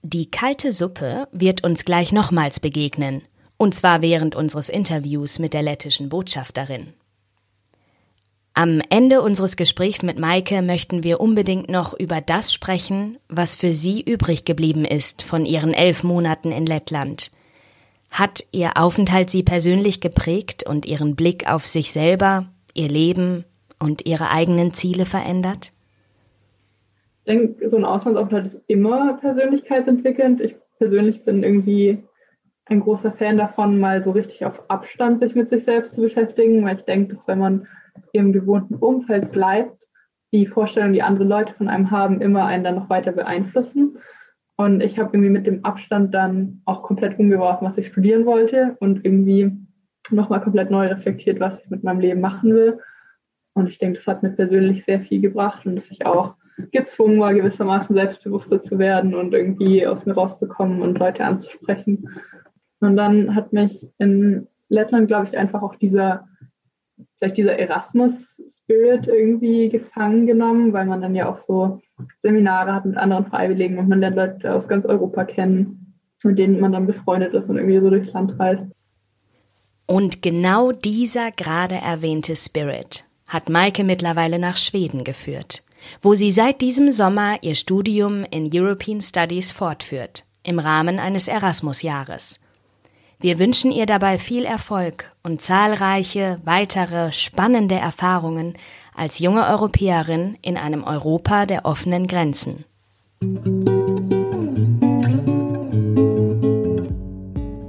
Die 0.03 0.31
kalte 0.31 0.73
Suppe 0.73 1.27
wird 1.33 1.65
uns 1.65 1.85
gleich 1.85 2.13
nochmals 2.13 2.61
begegnen, 2.61 3.23
und 3.57 3.75
zwar 3.75 4.03
während 4.03 4.37
unseres 4.37 4.69
Interviews 4.69 5.39
mit 5.39 5.53
der 5.53 5.63
lettischen 5.63 6.09
Botschafterin. 6.09 6.95
Am 8.55 8.81
Ende 8.89 9.21
unseres 9.21 9.57
Gesprächs 9.57 10.03
mit 10.03 10.19
Maike 10.19 10.63
möchten 10.63 11.03
wir 11.03 11.21
unbedingt 11.21 11.69
noch 11.69 11.93
über 11.93 12.21
das 12.21 12.55
sprechen, 12.55 13.19
was 13.29 13.55
für 13.57 13.73
sie 13.73 14.01
übrig 14.01 14.45
geblieben 14.45 14.85
ist 14.87 15.23
von 15.23 15.45
ihren 15.45 15.75
elf 15.75 16.05
Monaten 16.05 16.53
in 16.53 16.67
Lettland– 16.67 17.31
hat 18.19 18.45
Ihr 18.53 18.73
Aufenthalt 18.77 19.31
Sie 19.31 19.43
persönlich 19.43 20.01
geprägt 20.01 20.65
und 20.69 20.87
Ihren 20.87 21.17
Blick 21.17 21.51
auf 21.51 21.67
sich 21.67 21.93
selber, 21.93 22.47
Ihr 22.75 22.89
Leben 22.89 23.45
und 23.79 24.07
Ihre 24.07 24.31
eigenen 24.31 24.73
Ziele 24.73 25.05
verändert? 25.05 25.73
Ich 27.25 27.33
denke, 27.33 27.69
so 27.69 27.77
ein 27.77 27.85
Auslandsaufenthalt 27.85 28.47
ist 28.47 28.63
immer 28.69 29.15
persönlichkeitsentwickelnd. 29.15 30.41
Ich 30.41 30.57
persönlich 30.79 31.25
bin 31.25 31.43
irgendwie 31.43 32.03
ein 32.67 32.81
großer 32.81 33.13
Fan 33.13 33.39
davon, 33.39 33.79
mal 33.79 34.03
so 34.03 34.11
richtig 34.11 34.45
auf 34.45 34.63
Abstand 34.69 35.21
sich 35.23 35.35
mit 35.35 35.51
sich 35.51 35.65
selbst 35.65 35.95
zu 35.95 36.01
beschäftigen, 36.01 36.65
weil 36.65 36.79
ich 36.79 36.85
denke, 36.85 37.15
dass 37.15 37.27
wenn 37.29 37.39
man 37.39 37.67
im 38.13 38.33
gewohnten 38.33 38.75
Umfeld 38.77 39.31
bleibt, 39.33 39.87
die 40.33 40.47
Vorstellungen, 40.47 40.93
die 40.93 41.03
andere 41.03 41.25
Leute 41.25 41.55
von 41.55 41.69
einem 41.69 41.91
haben, 41.91 42.21
immer 42.21 42.45
einen 42.45 42.65
dann 42.65 42.75
noch 42.75 42.91
weiter 42.91 43.13
beeinflussen. 43.13 43.99
Und 44.57 44.83
ich 44.83 44.99
habe 44.99 45.11
irgendwie 45.13 45.31
mit 45.31 45.47
dem 45.47 45.65
Abstand 45.65 46.15
dann 46.15 46.63
auch 46.65 46.83
komplett 46.83 47.19
umgeworfen, 47.19 47.69
was 47.69 47.77
ich 47.77 47.89
studieren 47.89 48.25
wollte 48.25 48.77
und 48.81 49.05
irgendwie 49.05 49.53
nochmal 50.11 50.41
komplett 50.41 50.71
neu 50.71 50.87
reflektiert, 50.87 51.41
was 51.41 51.61
ich 51.63 51.71
mit 51.71 51.85
meinem 51.85 52.01
Leben 52.01 52.21
machen 52.21 52.55
will. 52.55 52.81
Und 53.55 53.69
ich 53.69 53.79
denke, 53.79 53.99
das 53.99 54.07
hat 54.07 54.23
mir 54.23 54.31
persönlich 54.31 54.85
sehr 54.85 55.01
viel 55.01 55.21
gebracht 55.21 55.67
und 55.67 55.77
dass 55.77 55.91
ich 55.91 56.07
auch 56.07 56.35
gezwungen 56.73 57.21
war, 57.21 57.35
gewissermaßen 57.35 57.95
selbstbewusster 57.95 58.63
zu 58.63 58.79
werden 58.79 59.15
und 59.15 59.35
irgendwie 59.35 59.87
aus 59.87 60.07
mir 60.07 60.15
rauszukommen 60.15 60.81
und 60.81 60.99
Leute 60.99 61.25
anzusprechen. 61.25 62.09
Und 62.81 62.97
dann 62.97 63.35
hat 63.35 63.53
mich 63.53 63.89
in 63.99 64.47
Lettland, 64.69 65.09
glaube 65.09 65.27
ich, 65.29 65.37
einfach 65.37 65.63
auch 65.63 65.75
dieser, 65.77 66.29
vielleicht 67.19 67.37
dieser 67.37 67.59
Erasmus-Spirit 67.59 69.07
irgendwie 69.07 69.69
gefangen 69.69 70.27
genommen, 70.27 70.73
weil 70.73 70.87
man 70.87 71.03
dann 71.03 71.15
ja 71.15 71.29
auch 71.29 71.43
so 71.43 71.81
Seminare 72.23 72.75
hat 72.75 72.85
mit 72.85 72.97
anderen 72.97 73.27
Freiwilligen 73.27 73.79
und 73.79 73.89
man 73.89 74.01
lernt 74.01 74.17
Leute 74.17 74.55
aus 74.55 74.69
ganz 74.69 74.85
Europa 74.85 75.25
kennen, 75.25 75.95
mit 76.23 76.39
denen 76.39 76.61
man 76.61 76.73
dann 76.73 76.87
befreundet 76.87 77.35
ist 77.35 77.49
und 77.49 77.57
irgendwie 77.57 77.81
so 77.81 77.91
durchs 77.91 78.13
Land 78.13 78.39
reist. 78.39 78.65
Und 79.87 80.21
genau 80.21 80.73
dieser 80.73 81.31
gerade 81.31 81.77
erwähnte 81.77 82.35
Spirit 82.35 83.05
hat 83.27 83.49
Maike 83.49 83.85
mittlerweile 83.85 84.39
nach 84.39 84.57
Schweden 84.57 85.05
geführt, 85.05 85.63
wo 86.03 86.15
sie 86.15 86.31
seit 86.31 86.61
diesem 86.61 86.93
Sommer 86.93 87.37
ihr 87.43 87.55
Studium 87.55 88.25
in 88.31 88.51
European 88.53 89.01
Studies 89.01 89.53
fortführt, 89.53 90.25
im 90.43 90.59
Rahmen 90.59 90.99
eines 90.99 91.29
Erasmus-Jahres. 91.29 92.41
Wir 93.19 93.39
wünschen 93.39 93.71
ihr 93.71 93.87
dabei 93.87 94.19
viel 94.19 94.45
Erfolg 94.45 95.11
und 95.23 95.41
zahlreiche 95.41 96.39
weitere 96.45 97.13
spannende 97.13 97.77
Erfahrungen 97.77 98.55
als 98.97 99.19
junge 99.19 99.47
Europäerin 99.47 100.37
in 100.43 100.57
einem 100.57 100.83
Europa 100.83 101.47
der 101.47 101.65
offenen 101.65 102.07
Grenzen. 102.07 102.65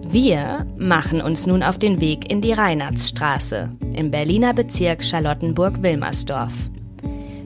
Wir 0.09 0.65
machen 0.77 1.21
uns 1.21 1.45
nun 1.45 1.61
auf 1.61 1.77
den 1.77 2.01
Weg 2.01 2.31
in 2.31 2.41
die 2.41 2.53
Reinhardsstraße 2.53 3.69
im 3.93 4.09
Berliner 4.09 4.53
Bezirk 4.53 5.03
Charlottenburg-Wilmersdorf. 5.03 6.53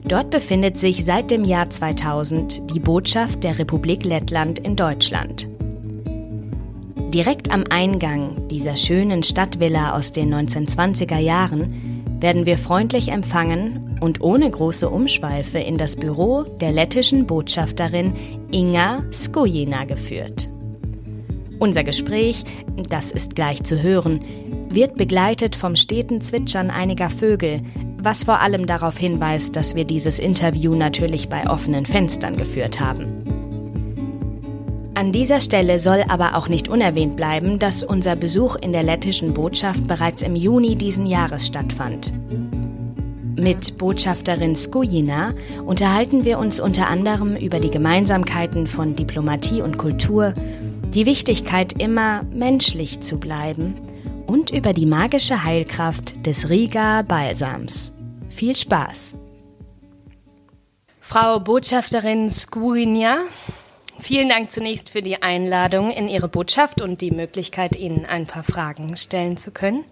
Dort 0.04 0.30
befindet 0.30 0.78
sich 0.78 1.04
seit 1.04 1.30
dem 1.30 1.44
Jahr 1.44 1.68
2000 1.68 2.72
die 2.72 2.80
Botschaft 2.80 3.44
der 3.44 3.58
Republik 3.58 4.04
Lettland 4.04 4.58
in 4.58 4.76
Deutschland. 4.76 5.48
Direkt 7.14 7.50
am 7.50 7.64
Eingang 7.68 8.48
dieser 8.48 8.76
schönen 8.76 9.22
Stadtvilla 9.22 9.96
aus 9.96 10.12
den 10.12 10.32
1920er 10.32 11.18
Jahren 11.18 11.91
werden 12.22 12.46
wir 12.46 12.56
freundlich 12.56 13.08
empfangen 13.08 13.98
und 14.00 14.22
ohne 14.22 14.50
große 14.50 14.88
Umschweife 14.88 15.58
in 15.58 15.76
das 15.76 15.96
Büro 15.96 16.44
der 16.44 16.72
lettischen 16.72 17.26
Botschafterin 17.26 18.14
Inga 18.52 19.02
Skojina 19.12 19.84
geführt. 19.84 20.48
Unser 21.58 21.84
Gespräch, 21.84 22.44
das 22.88 23.12
ist 23.12 23.34
gleich 23.34 23.62
zu 23.62 23.82
hören, 23.82 24.20
wird 24.68 24.96
begleitet 24.96 25.54
vom 25.54 25.76
steten 25.76 26.20
Zwitschern 26.20 26.70
einiger 26.70 27.10
Vögel, 27.10 27.62
was 27.98 28.24
vor 28.24 28.40
allem 28.40 28.66
darauf 28.66 28.98
hinweist, 28.98 29.54
dass 29.54 29.74
wir 29.74 29.84
dieses 29.84 30.18
Interview 30.18 30.74
natürlich 30.74 31.28
bei 31.28 31.48
offenen 31.48 31.86
Fenstern 31.86 32.36
geführt 32.36 32.80
haben. 32.80 33.31
An 35.02 35.10
dieser 35.10 35.40
Stelle 35.40 35.80
soll 35.80 36.04
aber 36.06 36.36
auch 36.36 36.46
nicht 36.46 36.68
unerwähnt 36.68 37.16
bleiben, 37.16 37.58
dass 37.58 37.82
unser 37.82 38.14
Besuch 38.14 38.54
in 38.54 38.70
der 38.70 38.84
lettischen 38.84 39.34
Botschaft 39.34 39.88
bereits 39.88 40.22
im 40.22 40.36
Juni 40.36 40.76
diesen 40.76 41.06
Jahres 41.06 41.48
stattfand. 41.48 42.12
Mit 43.34 43.78
Botschafterin 43.78 44.54
Skujina 44.54 45.34
unterhalten 45.66 46.24
wir 46.24 46.38
uns 46.38 46.60
unter 46.60 46.86
anderem 46.86 47.34
über 47.34 47.58
die 47.58 47.72
Gemeinsamkeiten 47.72 48.68
von 48.68 48.94
Diplomatie 48.94 49.60
und 49.60 49.76
Kultur, 49.76 50.34
die 50.94 51.04
Wichtigkeit 51.04 51.82
immer 51.82 52.22
menschlich 52.32 53.00
zu 53.00 53.18
bleiben 53.18 53.74
und 54.28 54.50
über 54.50 54.72
die 54.72 54.86
magische 54.86 55.42
Heilkraft 55.42 56.24
des 56.24 56.48
Riga 56.48 57.02
Balsams. 57.02 57.92
Viel 58.28 58.54
Spaß! 58.54 59.16
Frau 61.00 61.40
Botschafterin 61.40 62.30
Skujina, 62.30 63.16
Vielen 64.02 64.28
Dank 64.28 64.50
zunächst 64.50 64.90
für 64.90 65.00
die 65.00 65.22
Einladung 65.22 65.92
in 65.92 66.08
Ihre 66.08 66.26
Botschaft 66.26 66.82
und 66.82 67.00
die 67.00 67.12
Möglichkeit, 67.12 67.76
Ihnen 67.76 68.04
ein 68.04 68.26
paar 68.26 68.42
Fragen 68.42 68.96
stellen 68.96 69.36
zu 69.36 69.52
können. 69.52 69.84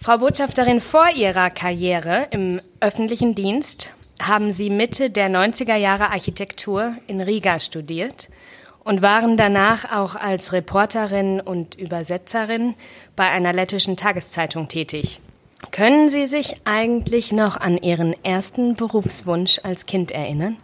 Frau 0.00 0.18
Botschafterin, 0.18 0.80
vor 0.80 1.08
Ihrer 1.14 1.50
Karriere 1.50 2.26
im 2.32 2.60
öffentlichen 2.80 3.36
Dienst 3.36 3.94
haben 4.20 4.50
Sie 4.50 4.70
Mitte 4.70 5.10
der 5.10 5.30
90er 5.30 5.76
Jahre 5.76 6.10
Architektur 6.10 6.96
in 7.06 7.20
Riga 7.20 7.60
studiert 7.60 8.28
und 8.82 9.02
waren 9.02 9.36
danach 9.36 9.96
auch 9.96 10.16
als 10.16 10.52
Reporterin 10.52 11.40
und 11.40 11.76
Übersetzerin 11.76 12.74
bei 13.14 13.28
einer 13.28 13.52
lettischen 13.52 13.96
Tageszeitung 13.96 14.66
tätig. 14.66 15.20
Können 15.70 16.08
Sie 16.08 16.26
sich 16.26 16.56
eigentlich 16.64 17.30
noch 17.30 17.56
an 17.56 17.76
Ihren 17.76 18.16
ersten 18.24 18.74
Berufswunsch 18.74 19.60
als 19.62 19.86
Kind 19.86 20.10
erinnern? 20.10 20.56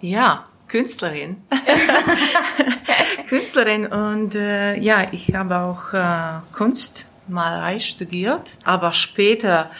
Ja, 0.00 0.46
Künstlerin. 0.74 1.36
Künstlerin 3.28 3.86
und 3.86 4.34
äh, 4.34 4.76
ja, 4.80 5.06
ich 5.12 5.32
habe 5.32 5.58
auch 5.58 5.92
äh, 5.92 6.40
Kunstmalerei 6.52 7.78
studiert, 7.78 8.58
aber 8.64 8.92
später, 8.92 9.70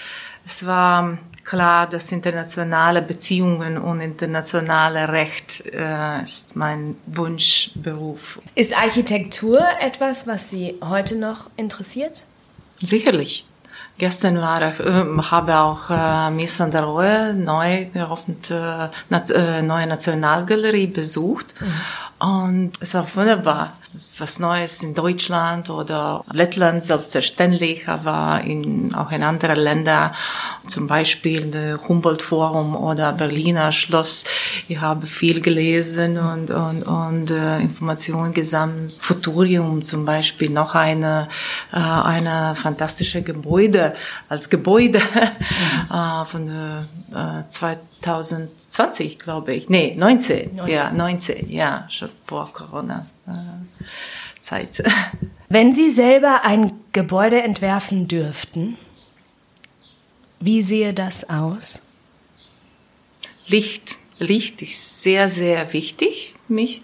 es 0.46 0.64
war 0.66 1.18
klar, 1.42 1.88
dass 1.88 2.12
internationale 2.12 3.02
Beziehungen 3.02 3.76
und 3.76 4.00
internationale 4.00 5.08
Recht 5.08 5.64
äh, 5.66 6.22
ist 6.22 6.54
mein 6.54 6.94
Wunschberuf. 7.06 8.40
Ist 8.54 8.78
Architektur 8.78 9.58
etwas, 9.80 10.28
was 10.28 10.48
Sie 10.50 10.76
heute 10.80 11.16
noch 11.16 11.50
interessiert? 11.56 12.24
Sicherlich. 12.80 13.46
Gestern 13.96 14.38
war 14.38 14.70
ich, 14.70 14.80
äh, 14.80 15.04
habe 15.30 15.56
auch 15.56 15.88
äh, 15.88 16.30
Miss 16.30 16.58
van 16.58 16.70
der 16.72 16.82
Rohe 16.82 17.32
neu 17.32 17.86
geöffnete 17.92 18.90
äh, 19.10 19.62
neue 19.62 19.86
Nationalgalerie 19.86 20.88
besucht 20.88 21.54
mhm. 21.60 22.26
und 22.26 22.72
es 22.80 22.94
war 22.94 23.06
wunderbar. 23.14 23.74
Es 23.96 24.10
ist 24.10 24.20
was 24.20 24.40
Neues 24.40 24.82
in 24.82 24.92
Deutschland 24.92 25.70
oder 25.70 26.24
Lettland 26.32 26.82
selbstverständlich, 26.82 27.86
aber 27.86 28.40
in, 28.44 28.92
auch 28.92 29.12
in 29.12 29.22
anderen 29.22 29.56
Ländern, 29.56 30.10
zum 30.66 30.88
Beispiel 30.88 31.48
das 31.52 31.88
Humboldt-Forum 31.88 32.74
oder 32.74 33.12
Berliner 33.12 33.70
Schloss. 33.70 34.24
Ich 34.66 34.80
habe 34.80 35.06
viel 35.06 35.40
gelesen 35.40 36.18
und, 36.18 36.50
und, 36.50 36.82
und 36.82 37.30
äh, 37.30 37.60
Informationen 37.60 38.34
gesammelt. 38.34 38.94
Futurium 38.98 39.84
zum 39.84 40.04
Beispiel, 40.04 40.50
noch 40.50 40.74
eine, 40.74 41.28
äh, 41.72 41.76
eine 41.76 42.56
fantastische 42.56 43.22
Gebäude 43.22 43.94
als 44.28 44.50
Gebäude 44.50 44.98
mhm. 45.88 45.94
äh, 45.94 46.24
von 46.24 46.48
äh, 46.48 47.48
2020, 47.48 49.20
glaube 49.20 49.54
ich. 49.54 49.68
Nee, 49.68 49.94
19. 49.96 50.56
19. 50.56 50.74
Ja, 50.74 50.90
19, 50.90 51.48
ja, 51.48 51.84
schon 51.88 52.10
vor 52.26 52.52
Corona. 52.52 53.06
Zeit. 54.40 54.83
Wenn 55.49 55.73
Sie 55.73 55.90
selber 55.90 56.45
ein 56.45 56.73
Gebäude 56.93 57.43
entwerfen 57.43 58.09
dürften, 58.09 58.76
wie 60.40 60.62
sehe 60.62 60.93
das 60.93 61.28
aus? 61.31 61.81
Licht. 63.47 63.97
Licht 64.19 64.62
ist 64.62 65.02
sehr, 65.02 65.28
sehr 65.28 65.73
wichtig 65.73 66.35
für 66.47 66.52
mich. 66.52 66.83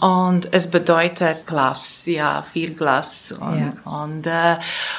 Und 0.00 0.52
es 0.52 0.70
bedeutet 0.70 1.46
Glas, 1.46 2.04
ja, 2.06 2.42
viel 2.42 2.74
Glas 2.74 3.32
und, 3.32 3.58
ja. 3.58 3.90
und, 3.90 4.26
äh, 4.26 4.56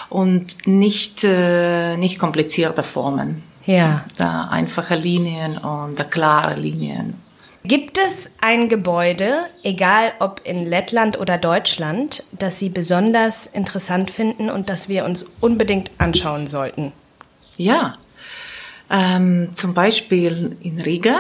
und 0.10 0.68
nicht, 0.68 1.24
äh, 1.24 1.98
nicht 1.98 2.18
komplizierte 2.18 2.82
Formen. 2.82 3.44
Ja. 3.68 4.06
Da 4.18 4.48
einfache 4.48 4.96
Linien 4.96 5.58
und 5.60 6.10
klare 6.10 6.56
Linien. 6.56 7.16
Gibt 7.68 7.98
es 7.98 8.30
ein 8.40 8.70
Gebäude, 8.70 9.48
egal 9.62 10.14
ob 10.20 10.40
in 10.46 10.66
Lettland 10.66 11.20
oder 11.20 11.38
Deutschland, 11.38 12.24
das 12.32 12.60
Sie 12.60 12.70
besonders 12.70 13.46
interessant 13.46 14.10
finden 14.10 14.50
und 14.50 14.70
das 14.70 14.88
wir 14.88 15.04
uns 15.04 15.30
unbedingt 15.42 15.92
anschauen 15.98 16.48
sollten? 16.48 16.94
Ja, 17.58 17.98
ähm, 18.90 19.50
zum 19.54 19.74
Beispiel 19.74 20.56
in 20.62 20.80
Riga, 20.80 21.18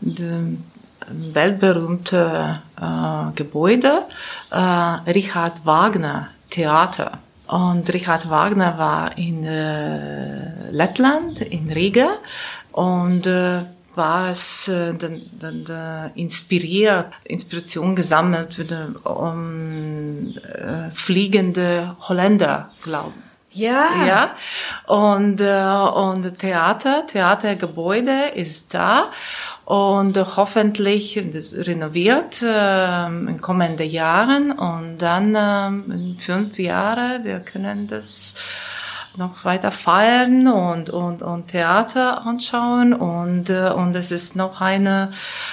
weltberühmte 0.00 2.62
äh, 2.80 3.32
Gebäude, 3.34 4.04
äh, 4.50 4.56
Richard 4.56 5.66
Wagner 5.66 6.28
Theater. 6.48 7.18
Und 7.46 7.92
Richard 7.92 8.30
Wagner 8.30 8.78
war 8.78 9.18
in 9.18 9.44
äh, 9.44 10.70
Lettland, 10.70 11.42
in 11.42 11.70
Riga 11.70 12.12
und 12.72 13.26
äh, 13.26 13.64
war 13.98 14.30
es 14.30 14.68
äh, 14.68 14.94
dann, 14.94 15.20
dann, 15.38 15.64
dann 15.64 16.12
inspiriert, 16.14 17.08
Inspiration 17.24 17.94
gesammelt 17.94 18.54
für 18.54 18.64
die 18.64 18.94
um, 19.04 20.34
äh, 20.38 20.90
fliegende 20.94 21.96
Holländer, 22.00 22.70
glaube 22.82 23.12
ja. 23.50 23.88
Ja. 24.06 24.30
Und, 24.86 25.40
äh, 25.40 25.98
und 25.98 26.38
Theater, 26.38 27.06
Theatergebäude 27.06 28.28
ist 28.34 28.74
da 28.74 29.10
und 29.64 30.16
hoffentlich 30.36 31.18
renoviert 31.18 32.42
äh, 32.42 33.06
in 33.06 33.40
kommenden 33.40 33.90
Jahren 33.90 34.52
und 34.52 34.98
dann 34.98 35.34
äh, 35.34 35.66
in 35.92 36.16
fünf 36.18 36.58
Jahren 36.58 37.24
wir 37.24 37.40
können 37.40 37.86
das 37.86 38.36
noch 39.18 39.44
weiter 39.44 39.70
feiern 39.70 40.48
und, 40.48 40.88
und, 40.90 41.22
und 41.22 41.48
Theater 41.48 42.24
anschauen 42.24 42.94
und, 42.94 43.50
äh, 43.50 43.70
und 43.70 43.96
es 43.96 44.12
ist 44.12 44.36
noch 44.36 44.60
eine, 44.60 45.12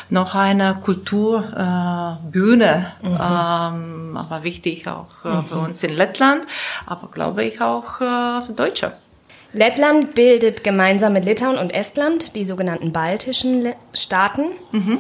noch 0.10 0.36
eine 0.36 0.76
Kulturbühne, 0.84 2.92
äh, 3.04 3.08
mhm. 3.08 3.18
ähm, 3.20 4.18
aber 4.18 4.44
wichtig 4.44 4.88
auch 4.88 5.26
äh, 5.26 5.30
mhm. 5.30 5.46
für 5.46 5.58
uns 5.58 5.84
in 5.84 5.94
Lettland, 5.94 6.44
aber 6.86 7.10
glaube 7.12 7.44
ich 7.44 7.60
auch 7.60 8.00
äh, 8.00 8.44
für 8.44 8.54
Deutsche. 8.56 8.94
Lettland 9.52 10.16
bildet 10.16 10.64
gemeinsam 10.64 11.14
mit 11.14 11.26
Litauen 11.26 11.58
und 11.58 11.74
Estland 11.74 12.36
die 12.36 12.46
sogenannten 12.46 12.92
baltischen 12.92 13.62
Le 13.62 13.76
Staaten. 13.94 14.46
Mhm. 14.72 15.00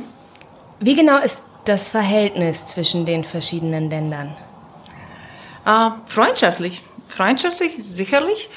Wie 0.79 0.95
genau 0.95 1.19
ist 1.19 1.45
das 1.65 1.89
Verhältnis 1.89 2.65
zwischen 2.67 3.05
den 3.05 3.23
verschiedenen 3.23 3.89
Ländern? 3.89 4.35
Äh, 5.65 5.89
freundschaftlich 6.07 6.83
freundschaftlich, 7.09 7.73
sicherlich. 7.77 8.49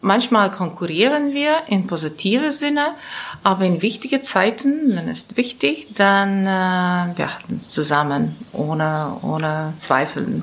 Manchmal 0.00 0.52
konkurrieren 0.52 1.34
wir 1.34 1.62
in 1.66 1.88
positive 1.88 2.52
Sinne, 2.52 2.94
aber 3.42 3.64
in 3.64 3.82
wichtige 3.82 4.20
Zeiten, 4.20 4.94
wenn 4.94 5.08
es 5.08 5.36
wichtig, 5.36 5.88
dann 5.96 6.46
äh, 6.46 7.18
wir 7.18 7.34
halten 7.34 7.60
zusammen, 7.60 8.36
ohne, 8.52 9.16
ohne 9.22 9.74
Zweifel, 9.78 10.42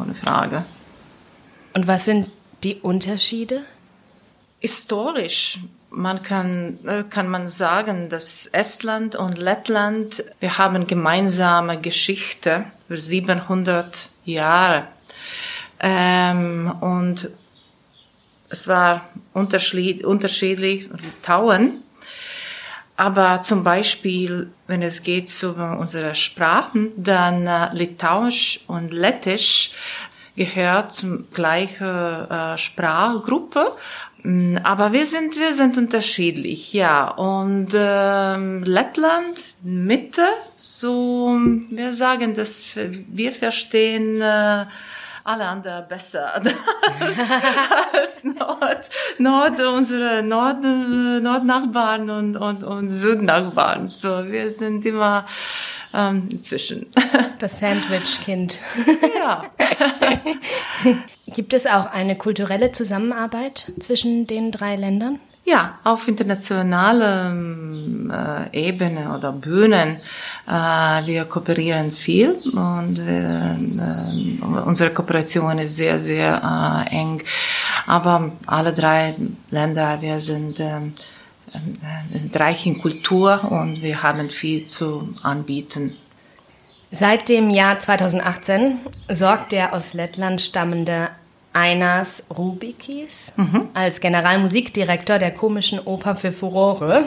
ohne 0.00 0.14
Frage. 0.14 0.64
Und 1.72 1.86
was 1.86 2.04
sind 2.04 2.28
die 2.64 2.76
Unterschiede? 2.76 3.62
Historisch 4.58 5.60
man 5.96 6.22
kann, 6.22 6.78
äh, 6.86 7.04
kann 7.08 7.28
man 7.28 7.48
sagen, 7.48 8.08
dass 8.08 8.46
Estland 8.46 9.16
und 9.16 9.38
Lettland, 9.38 10.24
wir 10.40 10.58
haben 10.58 10.86
gemeinsame 10.86 11.80
Geschichte 11.80 12.64
für 12.86 12.98
700 12.98 14.10
Jahre. 14.24 14.88
Ähm, 15.80 16.72
und 16.80 17.30
es 18.48 18.68
war 18.68 19.08
unterschiedlich, 19.32 20.02
Litauen. 20.02 21.82
Aber 22.96 23.42
zum 23.42 23.62
Beispiel, 23.62 24.50
wenn 24.66 24.82
es 24.82 25.02
geht 25.02 25.28
zu 25.28 25.54
unseren 25.54 26.14
Sprachen, 26.14 26.92
dann 26.96 27.46
äh, 27.46 27.68
Litauisch 27.74 28.64
und 28.68 28.92
Lettisch 28.92 29.72
gehört 30.34 30.92
zum 30.94 31.30
gleichen 31.32 31.86
äh, 31.86 32.56
Sprachgruppe, 32.56 33.72
mm, 34.22 34.58
aber 34.62 34.92
wir 34.92 35.06
sind 35.06 35.38
wir 35.38 35.52
sind 35.52 35.76
unterschiedlich, 35.76 36.72
ja. 36.72 37.08
Und 37.08 37.68
ähm, 37.74 38.62
Lettland 38.64 39.42
Mitte, 39.62 40.26
so 40.54 41.38
wir 41.70 41.92
sagen, 41.92 42.34
dass 42.34 42.64
wir 42.74 43.32
verstehen 43.32 44.22
äh, 44.22 44.64
alle 45.26 45.46
anderen 45.46 45.88
besser 45.88 46.34
als, 46.34 46.52
als 47.92 48.24
Nord, 48.24 48.88
Nord 49.18 49.60
unsere 49.60 50.22
Nord, 50.22 50.62
Nordnachbarn 50.62 52.10
und, 52.10 52.36
und, 52.36 52.62
und 52.64 52.88
Südnachbarn. 52.88 53.88
So, 53.88 54.26
wir 54.26 54.50
sind 54.50 54.84
immer 54.84 55.26
ähm, 55.92 56.28
inzwischen. 56.30 56.86
Das 57.38 57.58
Sandwich-Kind. 57.58 58.60
Ja. 59.14 59.44
Gibt 61.26 61.52
es 61.52 61.66
auch 61.66 61.84
eine 61.84 62.16
kulturelle 62.16 62.72
Zusammenarbeit 62.72 63.72
zwischen 63.78 64.26
den 64.26 64.50
drei 64.50 64.74
Ländern? 64.76 65.18
Ja, 65.48 65.78
auf 65.84 66.08
internationaler 66.08 67.32
äh, 68.52 68.68
Ebene 68.68 69.14
oder 69.16 69.30
Bühnen. 69.30 69.98
Äh, 70.44 71.06
wir 71.06 71.24
kooperieren 71.26 71.92
viel 71.92 72.32
und 72.52 72.98
äh, 72.98 73.54
unsere 74.64 74.90
Kooperation 74.90 75.60
ist 75.60 75.76
sehr, 75.76 76.00
sehr 76.00 76.42
äh, 76.90 76.96
eng. 76.96 77.22
Aber 77.86 78.32
alle 78.46 78.72
drei 78.72 79.14
Länder, 79.52 80.02
wir 80.02 80.20
sind 80.20 80.58
ähm, 80.58 80.94
äh, 81.52 82.36
reich 82.36 82.66
in 82.66 82.80
Kultur 82.80 83.44
und 83.48 83.82
wir 83.82 84.02
haben 84.02 84.30
viel 84.30 84.66
zu 84.66 85.14
anbieten. 85.22 85.96
Seit 86.90 87.28
dem 87.28 87.50
Jahr 87.50 87.78
2018 87.78 88.80
sorgt 89.08 89.52
der 89.52 89.74
aus 89.74 89.94
Lettland 89.94 90.40
stammende 90.40 91.10
Einas 91.56 92.26
Rubikis 92.36 93.32
mhm. 93.36 93.68
als 93.72 94.00
Generalmusikdirektor 94.00 95.18
der 95.18 95.30
komischen 95.30 95.78
Oper 95.78 96.14
für 96.14 96.30
Furore. 96.30 97.06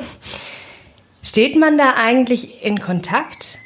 Steht 1.21 1.55
man 1.55 1.77
da 1.77 1.93
eigentlich 1.95 2.63
in 2.65 2.79
Kontakt, 2.79 3.59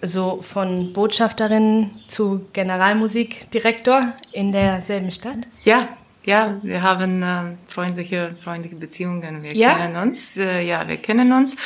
so 0.00 0.40
von 0.42 0.92
Botschafterin 0.92 1.90
zu 2.06 2.46
Generalmusikdirektor 2.52 4.12
in 4.30 4.52
derselben 4.52 5.10
Stadt? 5.10 5.48
Ja, 5.64 5.88
ja, 6.28 6.58
wir 6.60 6.82
haben 6.82 7.22
äh, 7.22 7.56
freundliche, 7.66 8.36
freundliche 8.44 8.76
Beziehungen. 8.76 9.42
Wir 9.42 9.56
ja? 9.56 9.78
kennen 9.78 9.96
uns. 9.96 10.36
Äh, 10.36 10.60
ja, 10.60 10.86
wir 10.86 10.98
kennen 10.98 11.32
uns. 11.32 11.56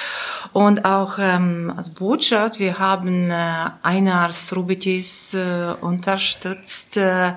Und 0.52 0.84
auch 0.84 1.18
ähm, 1.18 1.72
als 1.76 1.88
Botschaft, 1.88 2.60
wir 2.60 2.78
haben 2.78 3.32
äh, 3.32 3.70
Einars 3.82 4.54
Rubitis 4.54 5.34
äh, 5.34 5.74
unterstützt 5.80 6.96
äh, 6.96 7.32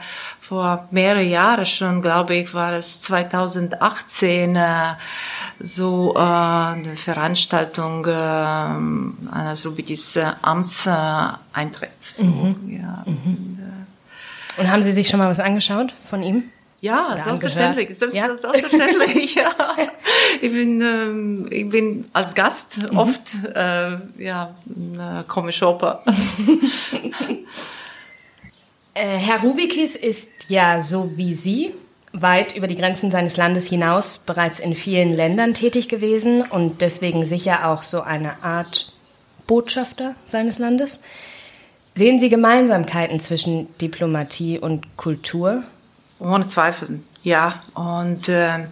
vor 0.47 0.87
mehreren 0.91 1.27
Jahren 1.27 1.65
schon, 1.65 2.01
glaube 2.01 2.35
ich, 2.35 2.53
war 2.53 2.73
es 2.73 3.01
2018 3.01 4.55
äh, 4.55 4.93
so 5.59 6.13
äh, 6.15 6.19
eine 6.19 6.95
Veranstaltung 6.95 8.05
äh, 8.05 8.11
eines 8.11 9.65
Rubitis 9.65 10.17
äh, 10.17 10.33
Amtseintritt. 10.41 11.89
So, 11.99 12.23
mhm. 12.23 12.79
ja. 12.79 13.03
Mhm. 13.07 13.59
Und, 14.57 14.71
haben 14.71 14.83
Sie 14.83 14.93
sich 14.93 15.07
schon 15.07 15.19
mal 15.19 15.29
was 15.29 15.39
angeschaut 15.39 15.93
von 16.07 16.21
ihm? 16.21 16.43
Ja, 16.79 17.17
selbstverständlich. 17.17 17.89
Ja? 18.13 18.35
Selbstverständlich, 18.35 19.35
ja. 19.35 19.51
Ich 20.41 20.51
bin, 20.51 20.81
ähm, 20.81 21.47
ich 21.49 21.67
bin 21.67 22.05
als 22.13 22.35
Gast 22.35 22.77
mhm. 22.77 22.97
oft, 22.97 23.21
äh, 23.55 23.97
ja, 24.19 24.55
komische 25.27 25.67
Oper. 25.67 26.03
Äh, 28.95 29.17
Herr 29.17 29.41
Rubikis 29.41 29.97
ist 29.97 30.49
ja 30.49 30.79
so 30.79 31.11
wie 31.17 31.33
Sie 31.33 31.73
weit 32.13 32.55
über 32.55 32.67
die 32.67 32.77
Grenzen 32.77 33.11
seines 33.11 33.35
Landes 33.35 33.67
hinaus 33.67 34.19
bereits 34.19 34.61
in 34.61 34.73
vielen 34.73 35.13
Ländern 35.13 35.53
tätig 35.53 35.89
gewesen 35.89 36.43
und 36.43 36.79
deswegen 36.79 37.25
sicher 37.25 37.69
auch 37.69 37.83
so 37.83 37.99
eine 38.01 38.41
Art 38.41 38.93
Botschafter 39.47 40.15
seines 40.25 40.59
Landes. 40.59 41.03
Sehen 41.93 42.19
Sie 42.19 42.29
Gemeinsamkeiten 42.29 43.19
zwischen 43.19 43.67
Diplomatie 43.79 44.59
und 44.59 44.95
Kultur? 44.95 45.63
Ohne 46.19 46.47
Zweifel, 46.47 47.01
ja. 47.21 47.63
Und 47.73 48.29
äh, 48.29 48.67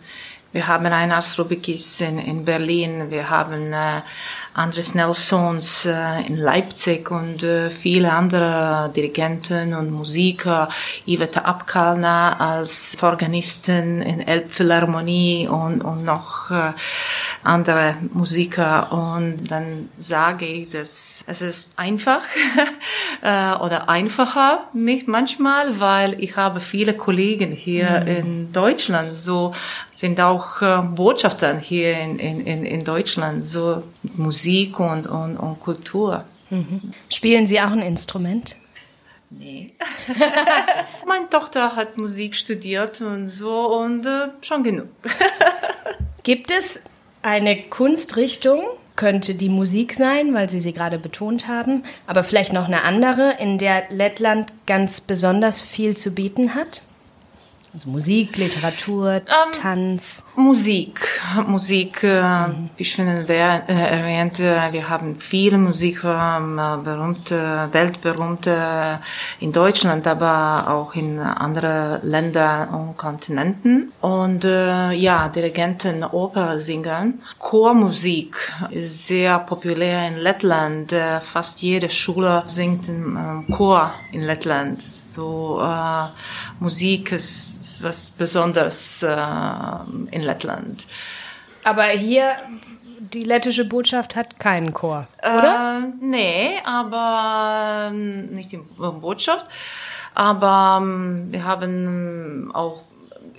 wir 0.54 0.68
haben 0.68 0.86
einen 0.86 1.12
Astrobikis 1.12 2.00
in, 2.02 2.20
in 2.20 2.46
Berlin, 2.46 3.10
wir 3.10 3.30
haben 3.30 3.74
äh, 3.74 4.02
Andres 4.54 4.94
Nelsons 4.94 5.86
äh, 5.86 6.28
in 6.28 6.38
Leipzig 6.38 7.10
und 7.10 7.42
äh, 7.42 7.72
viele 7.72 8.14
andere 8.14 8.92
Dirigenten 8.96 9.74
und 9.74 9.92
Musiker, 9.92 10.70
Iveta 11.08 11.42
Abkalna 11.42 12.38
als 12.38 12.96
Organistin 13.02 14.04
in 14.04 14.22
Elbphilharmonie 14.22 15.48
und, 15.48 15.82
und 15.82 16.06
noch 16.06 16.52
äh, 16.52 16.74
andere 17.44 17.96
Musiker. 18.14 18.92
Und 18.92 19.50
dann 19.50 19.90
sage 19.98 20.46
ich, 20.46 20.70
dass 20.70 21.24
es 21.26 21.42
ist 21.42 21.74
einfach 21.76 22.22
äh, 23.24 23.56
oder 23.56 23.90
einfacher 23.90 24.68
mich 24.74 25.08
manchmal, 25.08 25.80
weil 25.80 26.22
ich 26.22 26.36
habe 26.36 26.60
viele 26.60 26.94
Kollegen 26.94 27.52
hier 27.52 28.02
mhm. 28.02 28.08
in 28.08 28.54
Deutschland, 28.54 29.14
so 29.14 29.56
sind 30.04 30.20
auch 30.20 30.62
äh, 30.62 30.82
Botschafter 30.82 31.58
hier 31.60 31.98
in, 31.98 32.20
in, 32.20 32.66
in 32.66 32.84
Deutschland, 32.84 33.46
so 33.46 33.84
Musik 34.16 34.78
und, 34.78 35.08
und, 35.08 35.38
und 35.38 35.62
Kultur. 35.62 36.26
Mhm. 36.50 36.92
Spielen 37.08 37.48
Sie 37.48 37.62
auch 37.62 37.72
ein 37.72 37.82
Instrument? 37.82 38.58
Nee. 39.30 39.72
Meine 41.08 41.30
Tochter 41.30 41.78
hat 41.78 41.98
Musik 41.98 42.36
studiert 42.36 43.00
und 43.00 43.28
so 43.28 43.78
und 43.78 44.06
äh, 44.06 44.28
schon 44.42 44.66
genug. 44.66 44.90
Gibt 46.24 46.52
es 46.52 46.84
eine 47.22 47.56
Kunstrichtung, 47.70 48.62
könnte 48.98 49.36
die 49.36 49.48
Musik 49.48 49.94
sein, 49.94 50.34
weil 50.34 50.50
Sie 50.50 50.60
sie 50.60 50.74
gerade 50.74 51.00
betont 51.00 51.48
haben, 51.48 51.84
aber 52.08 52.26
vielleicht 52.26 52.52
noch 52.52 52.66
eine 52.66 52.84
andere, 52.84 53.38
in 53.40 53.58
der 53.58 53.86
Lettland 53.90 54.52
ganz 54.66 55.00
besonders 55.00 55.62
viel 55.62 55.96
zu 55.96 56.12
bieten 56.12 56.56
hat? 56.56 56.84
Also 57.74 57.90
Musik, 57.90 58.38
Literatur, 58.38 59.14
ähm, 59.14 59.52
Tanz. 59.52 60.24
Musik, 60.36 61.10
Musik. 61.48 62.04
Äh, 62.04 62.48
mhm. 62.48 62.70
Wie 62.78 62.86
schon 62.86 63.08
erwähnt, 63.08 64.38
wir 64.38 64.90
haben 64.90 65.16
viele 65.20 65.58
Musiker, 65.58 66.40
äh, 66.40 66.84
berühmte, 66.84 67.70
weltberühmte 67.72 69.00
in 69.40 69.52
Deutschland, 69.52 70.06
aber 70.06 70.70
auch 70.70 70.94
in 70.94 71.20
anderen 71.20 72.08
Ländern 72.08 72.70
und 72.70 72.98
Kontinenten. 72.98 73.92
Und 74.02 74.46
äh, 74.46 74.92
ja, 74.92 75.30
Dirigenten, 75.30 76.04
Opernsänger. 76.04 77.14
Chormusik 77.40 78.36
ist 78.70 79.08
sehr 79.08 79.40
populär 79.40 80.10
in 80.10 80.18
Lettland. 80.18 80.94
Äh, 80.94 81.22
fast 81.22 81.64
jede 81.64 81.90
Schule 81.90 82.44
singt 82.46 82.88
im 82.88 83.18
ähm, 83.18 83.46
Chor 83.50 83.96
in 84.12 84.22
Lettland. 84.22 84.80
So 84.80 85.60
äh, 85.60 86.10
Musik 86.60 87.14
ist 87.14 87.63
ist 87.64 87.84
was 87.84 88.12
Besonderes 88.12 89.04
äh, 89.04 89.16
in 90.12 90.22
Lettland. 90.22 90.86
Aber 91.64 91.86
hier, 91.86 92.36
die 93.00 93.24
lettische 93.24 93.66
Botschaft 93.66 94.16
hat 94.16 94.40
keinen 94.40 94.74
Chor, 94.74 95.08
oder? 95.20 95.84
Äh, 95.84 96.06
nee, 96.06 96.60
aber 96.66 97.90
ähm, 97.90 98.28
nicht 98.36 98.52
die 98.52 98.58
Botschaft. 98.78 99.46
Aber 100.14 100.80
ähm, 100.82 101.32
wir 101.32 101.44
haben 101.46 102.52
auch 102.54 102.82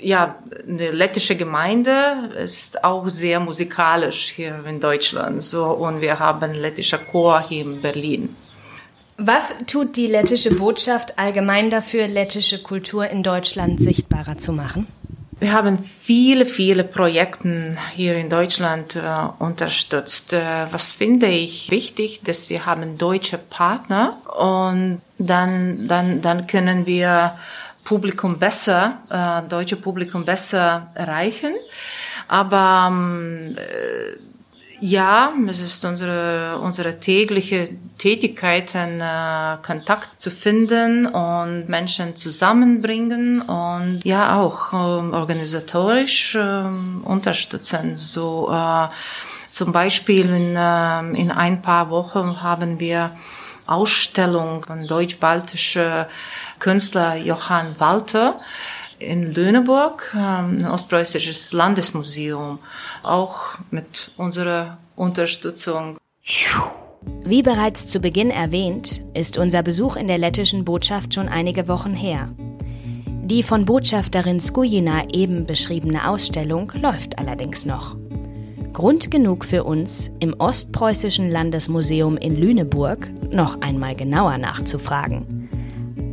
ja, 0.01 0.37
eine 0.69 0.91
lettische 0.91 1.37
Gemeinde 1.37 2.31
ist 2.37 2.85
auch 2.85 3.09
sehr 3.09 3.41
musikalisch 3.41 4.33
hier 4.33 4.65
in 4.67 4.81
Deutschland. 4.81 5.43
So, 5.43 5.67
und 5.67 6.01
wir 6.01 6.19
haben 6.19 6.43
einen 6.43 6.55
lettischen 6.55 6.99
Chor 7.11 7.45
hier 7.49 7.63
in 7.63 7.81
Berlin. 7.81 8.37
Was 9.17 9.55
tut 9.67 9.97
die 9.97 10.09
lettische 10.09 10.55
Botschaft 10.55 11.19
allgemein 11.19 11.71
dafür, 11.71 12.09
lettische 12.09 12.63
Kultur 12.63 13.09
in 13.09 13.23
Deutschland 13.23 13.81
sichtbarer 13.81 14.39
zu 14.39 14.53
machen? 14.53 14.89
Wir 15.39 15.53
haben 15.53 15.79
viele, 15.83 16.47
viele 16.47 16.85
Projekte 16.85 17.77
hier 17.95 18.17
in 18.17 18.31
Deutschland 18.31 18.97
äh, 18.97 19.03
unterstützt. 19.39 20.33
Äh, 20.33 20.67
was 20.71 20.91
finde 20.91 21.27
ich 21.27 21.71
wichtig, 21.71 22.23
dass 22.25 22.51
wir 22.51 22.67
haben 22.67 22.99
deutsche 22.99 23.39
Partner 23.39 24.17
und 24.37 25.01
dann, 25.19 25.87
dann, 25.87 26.23
dann 26.23 26.47
können 26.47 26.87
wir 26.87 27.37
Publikum 27.85 28.39
besser, 28.39 29.03
äh, 29.11 29.49
deutsche 29.49 29.77
Publikum 29.77 30.25
besser 30.25 30.91
erreichen. 30.95 31.55
Aber 32.27 32.89
ähm, 32.91 33.57
äh, 33.59 34.17
ja, 34.87 35.33
es 35.49 35.61
ist 35.61 35.83
unsere, 35.87 36.59
unsere 36.59 37.01
tägliche 37.01 37.71
Tätigkeit, 37.97 38.77
einen 38.77 39.01
äh, 39.01 39.57
Kontakt 39.65 40.21
zu 40.21 40.31
finden 40.31 41.07
und 41.07 41.71
Menschen 41.71 42.17
zusammenbringen 42.17 43.41
und 43.41 44.03
ja 44.05 44.39
auch 44.39 44.75
ähm, 44.75 45.15
organisatorisch 45.15 46.35
äh, 46.35 46.65
unterstützen. 47.03 47.97
So 47.97 48.51
äh, 48.53 48.89
zum 49.49 49.73
Beispiel 49.73 50.27
in, 50.27 50.55
äh, 50.55 51.19
in 51.19 51.31
ein 51.31 51.63
paar 51.63 51.89
Wochen 51.89 52.43
haben 52.43 52.79
wir 52.79 53.13
Ausstellung 53.67 54.65
von 54.67 54.87
deutsch-baltische 54.87 56.09
Künstler 56.59 57.17
Johann 57.17 57.75
Walter 57.79 58.39
in 59.05 59.35
Lüneburg, 59.35 60.13
ähm, 60.15 60.59
ein 60.59 60.67
ostpreußisches 60.67 61.53
Landesmuseum, 61.53 62.59
auch 63.03 63.59
mit 63.71 64.11
unserer 64.17 64.79
Unterstützung. 64.97 65.99
Wie 67.25 67.43
bereits 67.43 67.89
zu 67.89 68.01
Beginn 68.01 68.31
erwähnt, 68.31 69.03
ist 69.15 69.39
unser 69.39 69.63
Besuch 69.63 69.97
in 69.97 70.09
der 70.09 70.19
lettischen 70.19 70.65
Botschaft 70.65 71.15
schon 71.15 71.29
einige 71.29 71.69
Wochen 71.69 71.95
her. 71.95 72.29
Die 73.25 73.43
von 73.43 73.65
Botschafterin 73.65 74.41
Skujina 74.41 75.09
eben 75.11 75.47
beschriebene 75.47 76.09
Ausstellung 76.09 76.73
läuft 76.75 77.19
allerdings 77.19 77.65
noch. 77.65 77.97
Grund 78.75 79.11
genug 79.11 79.45
für 79.45 79.65
uns, 79.65 80.11
im 80.21 80.35
Ostpreußischen 80.35 81.31
Landesmuseum 81.31 82.17
in 82.17 82.37
Lüneburg 82.37 83.09
noch 83.31 83.61
einmal 83.63 83.95
genauer 83.95 84.37
nachzufragen. 84.37 85.44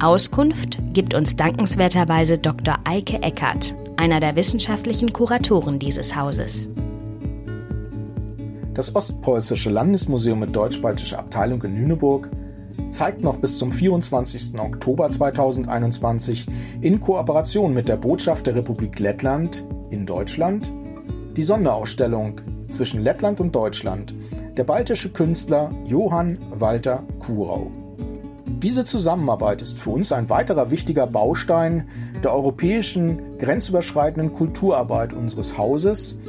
Auskunft 0.01 0.79
gibt 0.93 1.13
uns 1.13 1.35
dankenswerterweise 1.35 2.39
Dr. 2.39 2.79
Eike 2.85 3.21
Eckert, 3.21 3.75
einer 3.97 4.19
der 4.19 4.35
wissenschaftlichen 4.35 5.13
Kuratoren 5.13 5.77
dieses 5.77 6.15
Hauses. 6.15 6.71
Das 8.73 8.95
Ostpreußische 8.95 9.69
Landesmuseum 9.69 10.39
mit 10.39 10.55
deutsch-baltischer 10.55 11.19
Abteilung 11.19 11.61
in 11.61 11.77
Lüneburg 11.77 12.31
zeigt 12.89 13.21
noch 13.21 13.37
bis 13.37 13.59
zum 13.59 13.71
24. 13.71 14.59
Oktober 14.59 15.07
2021 15.07 16.47
in 16.81 16.99
Kooperation 16.99 17.71
mit 17.71 17.87
der 17.87 17.97
Botschaft 17.97 18.47
der 18.47 18.55
Republik 18.55 18.97
Lettland 18.97 19.63
in 19.91 20.07
Deutschland 20.07 20.71
die 21.37 21.43
Sonderausstellung 21.43 22.41
zwischen 22.69 23.03
Lettland 23.03 23.39
und 23.39 23.55
Deutschland 23.55 24.15
der 24.57 24.63
baltische 24.63 25.09
Künstler 25.09 25.69
Johann 25.85 26.39
Walter 26.49 27.03
Kurau. 27.19 27.71
Diese 28.63 28.85
Zusammenarbeit 28.85 29.63
ist 29.63 29.79
für 29.79 29.89
uns 29.89 30.11
ein 30.11 30.29
weiterer 30.29 30.69
wichtiger 30.69 31.07
Baustein 31.07 31.87
der 32.23 32.31
europäischen 32.31 33.39
grenzüberschreitenden 33.39 34.35
Kulturarbeit 34.35 35.13
unseres 35.13 35.57
Hauses 35.57 36.19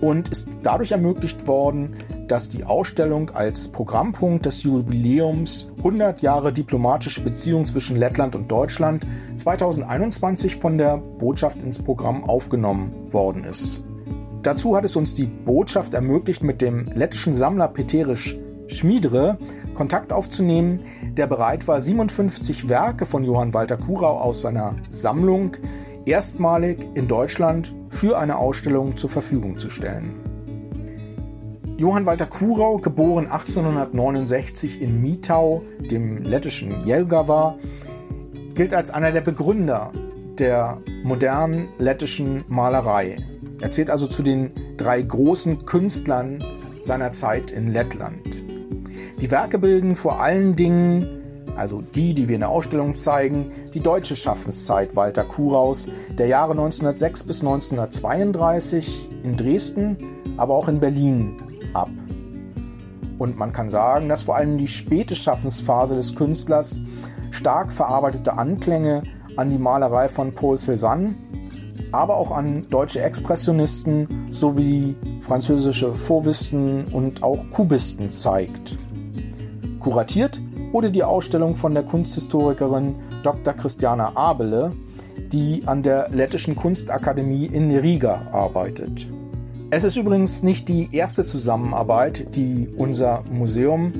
und 0.00 0.28
ist 0.30 0.48
dadurch 0.64 0.90
ermöglicht 0.90 1.46
worden, 1.46 1.94
dass 2.26 2.48
die 2.48 2.64
Ausstellung 2.64 3.30
als 3.30 3.68
Programmpunkt 3.68 4.44
des 4.44 4.64
Jubiläums 4.64 5.70
100 5.78 6.20
Jahre 6.20 6.52
diplomatische 6.52 7.20
Beziehungen 7.20 7.66
zwischen 7.66 7.96
Lettland 7.96 8.34
und 8.34 8.50
Deutschland 8.50 9.06
2021 9.36 10.56
von 10.56 10.78
der 10.78 10.96
Botschaft 10.96 11.62
ins 11.62 11.78
Programm 11.78 12.24
aufgenommen 12.24 12.92
worden 13.12 13.44
ist. 13.44 13.84
Dazu 14.42 14.74
hat 14.76 14.84
es 14.84 14.96
uns 14.96 15.14
die 15.14 15.26
Botschaft 15.26 15.94
ermöglicht, 15.94 16.42
mit 16.42 16.60
dem 16.60 16.86
lettischen 16.86 17.34
Sammler 17.34 17.68
Peterisch 17.68 18.36
Schmiedre 18.66 19.38
Kontakt 19.74 20.12
aufzunehmen, 20.12 20.80
der 21.16 21.26
bereit 21.26 21.66
war, 21.68 21.80
57 21.80 22.68
Werke 22.68 23.06
von 23.06 23.24
Johann 23.24 23.54
Walter 23.54 23.76
Kurau 23.76 24.18
aus 24.18 24.42
seiner 24.42 24.74
Sammlung 24.90 25.56
erstmalig 26.04 26.78
in 26.94 27.08
Deutschland 27.08 27.74
für 27.88 28.18
eine 28.18 28.38
Ausstellung 28.38 28.96
zur 28.96 29.10
Verfügung 29.10 29.58
zu 29.58 29.70
stellen. 29.70 30.14
Johann 31.76 32.06
Walter 32.06 32.26
Kurau, 32.26 32.78
geboren 32.78 33.26
1869 33.26 34.80
in 34.80 35.00
Mitau, 35.00 35.62
dem 35.90 36.18
lettischen 36.22 36.86
Jelgava, 36.86 37.56
gilt 38.54 38.74
als 38.74 38.90
einer 38.90 39.10
der 39.10 39.22
Begründer 39.22 39.90
der 40.38 40.78
modernen 41.02 41.68
lettischen 41.78 42.44
Malerei. 42.48 43.16
Er 43.60 43.70
zählt 43.70 43.90
also 43.90 44.06
zu 44.06 44.22
den 44.22 44.50
drei 44.76 45.02
großen 45.02 45.66
Künstlern 45.66 46.44
seiner 46.80 47.10
Zeit 47.12 47.50
in 47.50 47.72
Lettland. 47.72 48.20
Die 49.22 49.30
Werke 49.30 49.60
bilden 49.60 49.94
vor 49.94 50.20
allen 50.20 50.56
Dingen, 50.56 51.06
also 51.56 51.80
die, 51.80 52.12
die 52.12 52.26
wir 52.26 52.34
in 52.34 52.40
der 52.40 52.50
Ausstellung 52.50 52.96
zeigen, 52.96 53.52
die 53.72 53.78
deutsche 53.78 54.16
Schaffenszeit 54.16 54.96
Walter 54.96 55.22
Kuraus 55.22 55.86
der 56.18 56.26
Jahre 56.26 56.50
1906 56.50 57.22
bis 57.22 57.40
1932 57.40 59.08
in 59.22 59.36
Dresden, 59.36 59.96
aber 60.36 60.54
auch 60.54 60.66
in 60.66 60.80
Berlin 60.80 61.36
ab. 61.72 61.88
Und 63.18 63.38
man 63.38 63.52
kann 63.52 63.70
sagen, 63.70 64.08
dass 64.08 64.24
vor 64.24 64.34
allem 64.34 64.58
die 64.58 64.66
späte 64.66 65.14
Schaffensphase 65.14 65.94
des 65.94 66.16
Künstlers 66.16 66.80
stark 67.30 67.72
verarbeitete 67.72 68.36
Anklänge 68.36 69.04
an 69.36 69.50
die 69.50 69.58
Malerei 69.58 70.08
von 70.08 70.34
Paul 70.34 70.56
Cézanne, 70.56 71.14
aber 71.92 72.16
auch 72.16 72.32
an 72.32 72.66
deutsche 72.70 73.00
Expressionisten 73.00 74.32
sowie 74.32 74.96
französische 75.20 75.94
Fauvisten 75.94 76.86
und 76.86 77.22
auch 77.22 77.38
Kubisten 77.52 78.10
zeigt. 78.10 78.74
Kuratiert 79.82 80.40
wurde 80.70 80.92
die 80.92 81.02
Ausstellung 81.02 81.56
von 81.56 81.74
der 81.74 81.82
Kunsthistorikerin 81.82 82.94
Dr. 83.24 83.52
Christiana 83.52 84.16
Abele, 84.16 84.70
die 85.32 85.62
an 85.66 85.82
der 85.82 86.08
Lettischen 86.10 86.54
Kunstakademie 86.54 87.46
in 87.46 87.76
Riga 87.76 88.28
arbeitet. 88.30 89.08
Es 89.70 89.82
ist 89.82 89.96
übrigens 89.96 90.44
nicht 90.44 90.68
die 90.68 90.94
erste 90.94 91.24
Zusammenarbeit, 91.24 92.36
die 92.36 92.68
unser 92.76 93.24
Museum 93.32 93.92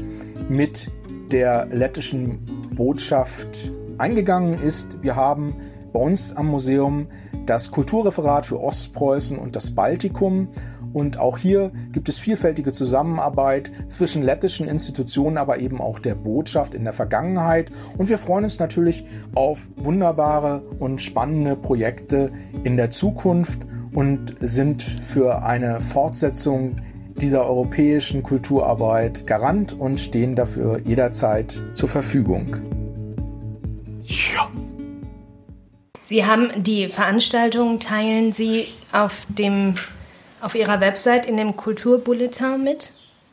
mit 0.49 0.89
der 1.33 1.67
lettischen 1.67 2.39
Botschaft 2.77 3.73
eingegangen 3.99 4.63
ist. 4.63 5.03
Wir 5.03 5.17
haben 5.17 5.57
bei 5.93 5.99
uns 5.99 6.37
am 6.37 6.47
Museum 6.47 7.09
das 7.47 7.73
Kulturreferat 7.73 8.47
für 8.47 8.61
Ostpreußen 8.61 9.37
und 9.37 9.57
das 9.57 9.75
Baltikum 9.75 10.47
und 10.93 11.19
auch 11.19 11.39
hier 11.39 11.73
gibt 11.93 12.09
es 12.09 12.19
vielfältige 12.19 12.73
Zusammenarbeit 12.73 13.71
zwischen 13.89 14.23
lettischen 14.23 14.69
Institutionen, 14.69 15.39
aber 15.39 15.59
eben 15.59 15.81
auch 15.81 15.99
der 15.99 16.15
Botschaft 16.15 16.75
in 16.75 16.85
der 16.85 16.93
Vergangenheit. 16.93 17.71
Und 17.97 18.09
wir 18.09 18.19
freuen 18.19 18.45
uns 18.45 18.59
natürlich 18.59 19.07
auf 19.35 19.67
wunderbare 19.77 20.63
und 20.79 21.01
spannende 21.01 21.57
Projekte 21.57 22.31
in 22.65 22.77
der 22.77 22.91
Zukunft 22.91 23.61
und 23.93 24.37
sind 24.41 24.83
für 24.83 25.43
eine 25.43 25.81
Fortsetzung 25.81 26.77
dieser 27.17 27.47
europäischen 27.47 28.23
Kulturarbeit 28.23 29.27
garant 29.27 29.73
und 29.79 30.01
stehen 30.01 30.35
dafür 30.35 30.81
jederzeit 30.81 31.63
zur 31.73 31.89
Verfügung. 31.89 32.57
Ja. 34.03 34.51
Sie 36.05 36.27
haben 36.27 36.51
die 36.57 36.89
Veranstaltung, 36.89 37.79
teilen 37.79 38.33
Sie 38.33 38.67
auf 38.93 39.27
dem 39.29 39.77
auf 40.43 40.55
Ihrer 40.55 40.81
Website 40.81 41.27
in 41.27 41.39
dem 41.39 41.57
Kulturbulletin 41.57 42.63
mit? 42.63 42.93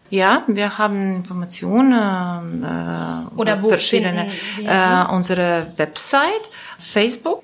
Ja, 0.10 0.44
wir 0.48 0.78
haben 0.78 1.18
Informationen 1.18 2.64
äh, 2.64 3.26
oder 3.40 3.62
wo 3.62 3.70
verschiedene 3.70 4.32
äh, 4.66 5.06
unsere 5.12 5.68
Website, 5.78 6.50
Facebook. 6.80 7.44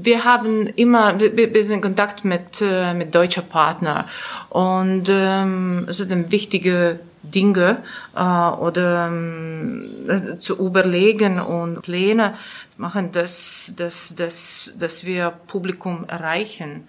Wir 0.00 0.24
haben 0.24 0.68
immer, 0.68 1.18
wir, 1.18 1.36
wir 1.36 1.64
sind 1.64 1.76
in 1.76 1.82
Kontakt 1.82 2.24
mit, 2.24 2.62
äh, 2.62 2.94
mit 2.94 3.14
deutschen 3.14 3.48
Partnern 3.48 4.04
und 4.48 5.08
ähm, 5.08 5.86
es 5.88 5.98
sind 5.98 6.30
wichtige 6.30 7.00
Dinge 7.22 7.82
äh, 8.14 8.20
oder 8.20 9.08
ähm, 9.08 10.36
zu 10.38 10.56
überlegen 10.56 11.40
und 11.40 11.82
Pläne 11.82 12.34
machen, 12.76 13.10
dass, 13.10 13.74
dass, 13.76 14.14
dass, 14.14 14.72
dass 14.78 15.04
wir 15.04 15.32
Publikum 15.48 16.04
erreichen. 16.06 16.86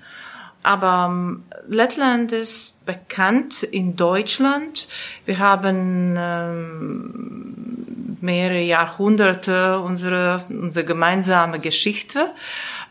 Aber 0.62 1.08
ähm, 1.10 1.43
Lettland 1.67 2.32
ist 2.32 2.86
bekannt 2.86 3.63
in 3.63 3.95
Deutschland. 3.95 4.88
Wir 5.26 5.39
haben 5.39 6.15
ähm, 6.17 8.17
mehrere 8.22 8.62
Jahrhunderte 8.62 9.80
unsere, 9.80 10.43
unsere 10.50 10.86
gemeinsame 10.86 11.60
Geschichte, 11.60 12.32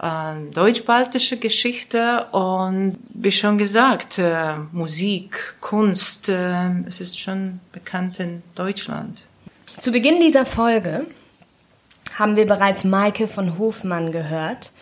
äh, 0.00 0.52
deutsch-baltische 0.52 1.38
Geschichte 1.38 2.26
und 2.32 2.98
wie 3.10 3.32
schon 3.32 3.58
gesagt, 3.58 4.18
äh, 4.18 4.54
Musik, 4.72 5.56
Kunst, 5.60 6.28
äh, 6.28 6.70
es 6.86 7.00
ist 7.00 7.18
schon 7.18 7.60
bekannt 7.72 8.20
in 8.20 8.42
Deutschland. 8.54 9.26
Zu 9.80 9.92
Beginn 9.92 10.20
dieser 10.20 10.44
Folge 10.44 11.06
haben 12.18 12.36
wir 12.36 12.46
bereits 12.46 12.84
Maike 12.84 13.28
von 13.28 13.58
Hofmann 13.58 14.12
gehört, 14.12 14.72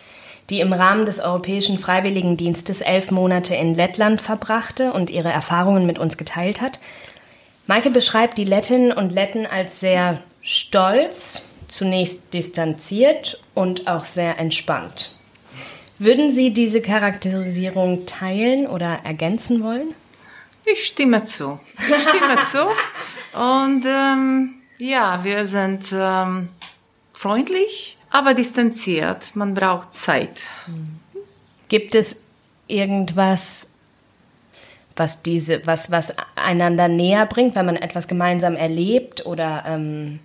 die 0.49 0.59
im 0.59 0.73
Rahmen 0.73 1.05
des 1.05 1.19
Europäischen 1.19 1.77
Freiwilligendienstes 1.77 2.81
elf 2.81 3.11
Monate 3.11 3.53
in 3.55 3.75
Lettland 3.75 4.21
verbrachte 4.21 4.93
und 4.93 5.09
ihre 5.09 5.29
Erfahrungen 5.29 5.85
mit 5.85 5.99
uns 5.99 6.17
geteilt 6.17 6.61
hat. 6.61 6.79
Maike 7.67 7.89
beschreibt 7.89 8.37
die 8.37 8.45
Lettinnen 8.45 8.93
und 8.93 9.11
Letten 9.11 9.45
als 9.45 9.79
sehr 9.79 10.19
stolz, 10.41 11.43
zunächst 11.67 12.33
distanziert 12.33 13.41
und 13.53 13.87
auch 13.87 14.05
sehr 14.05 14.39
entspannt. 14.39 15.11
Würden 15.99 16.31
Sie 16.31 16.51
diese 16.51 16.81
Charakterisierung 16.81 18.05
teilen 18.05 18.67
oder 18.67 18.99
ergänzen 19.03 19.63
wollen? 19.63 19.95
Ich 20.63 20.85
stimme 20.85 21.23
zu. 21.23 21.59
Ich 21.77 22.09
stimme 22.09 22.41
zu. 22.51 22.67
Und 23.33 23.85
ähm, 23.85 24.55
ja, 24.77 25.23
wir 25.23 25.45
sind 25.45 25.91
ähm, 25.93 26.49
freundlich, 27.13 27.97
aber 28.11 28.33
distanziert. 28.33 29.35
Man 29.35 29.53
braucht 29.53 29.93
Zeit. 29.93 30.37
Gibt 31.67 31.95
es 31.95 32.15
irgendwas, 32.67 33.71
was 34.95 35.21
diese, 35.23 35.65
was, 35.65 35.89
was 35.89 36.13
einander 36.35 36.87
näher 36.87 37.25
bringt, 37.25 37.55
wenn 37.55 37.65
man 37.65 37.75
etwas 37.75 38.07
gemeinsam 38.07 38.55
erlebt 38.55 39.25
oder 39.25 39.63
ähm 39.67 40.19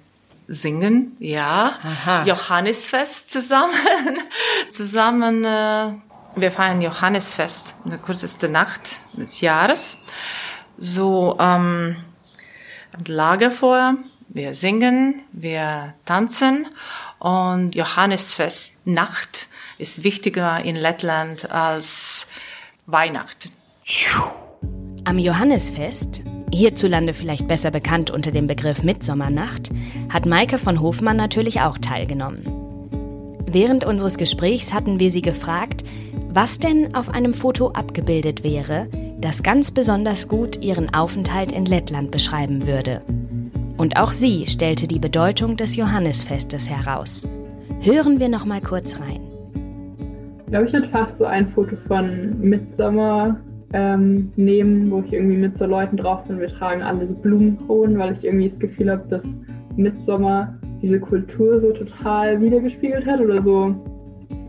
Singen, 0.49 1.17
ja. 1.19 1.79
Aha. 1.83 2.25
Johannesfest 2.25 3.31
zusammen. 3.31 3.75
zusammen, 4.71 5.45
äh, 5.45 5.93
wir 6.37 6.51
feiern 6.51 6.81
Johannesfest, 6.81 7.77
eine 7.85 7.99
kürzeste 7.99 8.49
Nacht 8.49 9.01
des 9.15 9.41
Jahres. 9.41 9.99
So, 10.79 11.37
ähm, 11.39 11.97
Lagerfeuer, 13.07 13.97
wir 14.29 14.55
singen, 14.55 15.23
wir 15.33 15.95
tanzen 16.05 16.67
und 17.19 17.75
Johannesfest 17.75 18.87
Nacht 18.87 19.49
ist 19.79 20.05
wichtiger 20.05 20.63
in 20.63 20.77
Lettland 20.77 21.51
als 21.51 22.29
Weihnachten. 22.87 23.51
Am 25.05 25.19
Johannesfest, 25.19 26.23
hierzulande 26.53 27.15
vielleicht 27.15 27.49
besser 27.49 27.71
bekannt 27.71 28.11
unter 28.11 28.31
dem 28.31 28.47
Begriff 28.47 28.83
Mitsommernacht, 28.83 29.71
hat 30.09 30.27
Maike 30.27 30.59
von 30.59 30.81
Hofmann 30.81 31.17
natürlich 31.17 31.61
auch 31.61 31.79
teilgenommen. 31.79 32.47
Während 33.47 33.85
unseres 33.85 34.17
Gesprächs 34.17 34.73
hatten 34.73 34.99
wir 34.99 35.11
sie 35.11 35.23
gefragt, 35.23 35.85
was 36.31 36.59
denn 36.59 36.95
auf 36.95 37.11
einem 37.11 37.35
Foto 37.35 37.71
abgebildet 37.73 38.45
wäre, 38.45 38.89
das 39.21 39.43
ganz 39.43 39.71
besonders 39.71 40.27
gut 40.27 40.65
ihren 40.65 40.95
Aufenthalt 40.95 41.53
in 41.53 41.67
Lettland 41.67 42.11
beschreiben 42.11 42.67
würde. 42.67 43.03
Und 43.77 43.97
auch 43.97 44.13
sie 44.13 44.47
stellte 44.47 44.87
die 44.87 44.99
Bedeutung 44.99 45.57
des 45.57 45.77
Johannesfestes 45.77 46.71
heraus. 46.71 47.27
Hören 47.81 48.21
wir 48.21 48.29
noch 48.29 48.45
mal 48.45 48.61
kurz 48.61 49.01
rein. 49.01 49.21
Ich 50.45 50.51
glaube, 50.51 50.67
ich 50.67 50.73
würde 50.73 50.89
fast 50.89 51.19
so 51.19 51.25
ein 51.25 51.51
Foto 51.53 51.77
von 51.89 52.41
Mitsommer 52.41 53.37
ähm, 53.73 54.33
nehmen, 54.37 54.91
wo 54.91 55.01
ich 55.01 55.13
irgendwie 55.13 55.37
mit 55.37 55.59
so 55.59 55.67
Leuten 55.67 55.97
drauf 55.97 56.25
bin. 56.25 56.41
Wir 56.41 56.49
tragen 56.49 56.83
alle 56.83 57.07
so 57.07 57.15
Blumenkronen, 57.15 57.99
weil 57.99 58.15
ich 58.15 58.25
irgendwie 58.25 58.51
das 58.51 58.59
Gefühl 58.59 58.91
habe, 58.91 59.05
dass 59.09 59.23
Mitsommer 59.77 60.55
diese 60.83 61.01
Kultur 61.01 61.61
so 61.61 61.73
total 61.73 62.41
wiedergespiegelt 62.41 63.07
hat 63.07 63.21
oder 63.21 63.43
so 63.43 63.75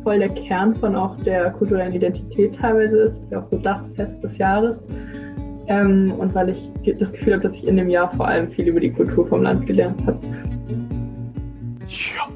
voll 0.04 0.20
der 0.20 0.30
Kern 0.30 0.76
von 0.76 0.96
auch 0.96 1.16
der 1.24 1.52
kulturellen 1.52 1.94
Identität 1.94 2.56
teilweise 2.60 2.98
ist. 2.98 3.14
ist 3.14 3.32
ja 3.32 3.40
auch 3.40 3.50
so 3.50 3.58
das 3.60 3.80
Fest 3.96 4.24
des 4.24 4.38
Jahres. 4.38 4.78
Ähm, 5.68 6.14
und 6.18 6.36
weil 6.36 6.50
ich 6.50 6.98
das 7.00 7.12
Gefühl 7.14 7.34
habe, 7.34 7.44
dass 7.44 7.56
ich 7.56 7.66
in 7.66 7.78
dem 7.78 7.90
Jahr 7.90 8.12
vor 8.16 8.28
allem 8.28 8.52
viel 8.52 8.68
über 8.68 8.82
die 8.82 8.92
Kultur 8.92 9.26
vom 9.26 9.44
Land 9.44 9.66
gelernt 9.66 10.06
habe. 10.06 10.20
Ja. 11.88 12.28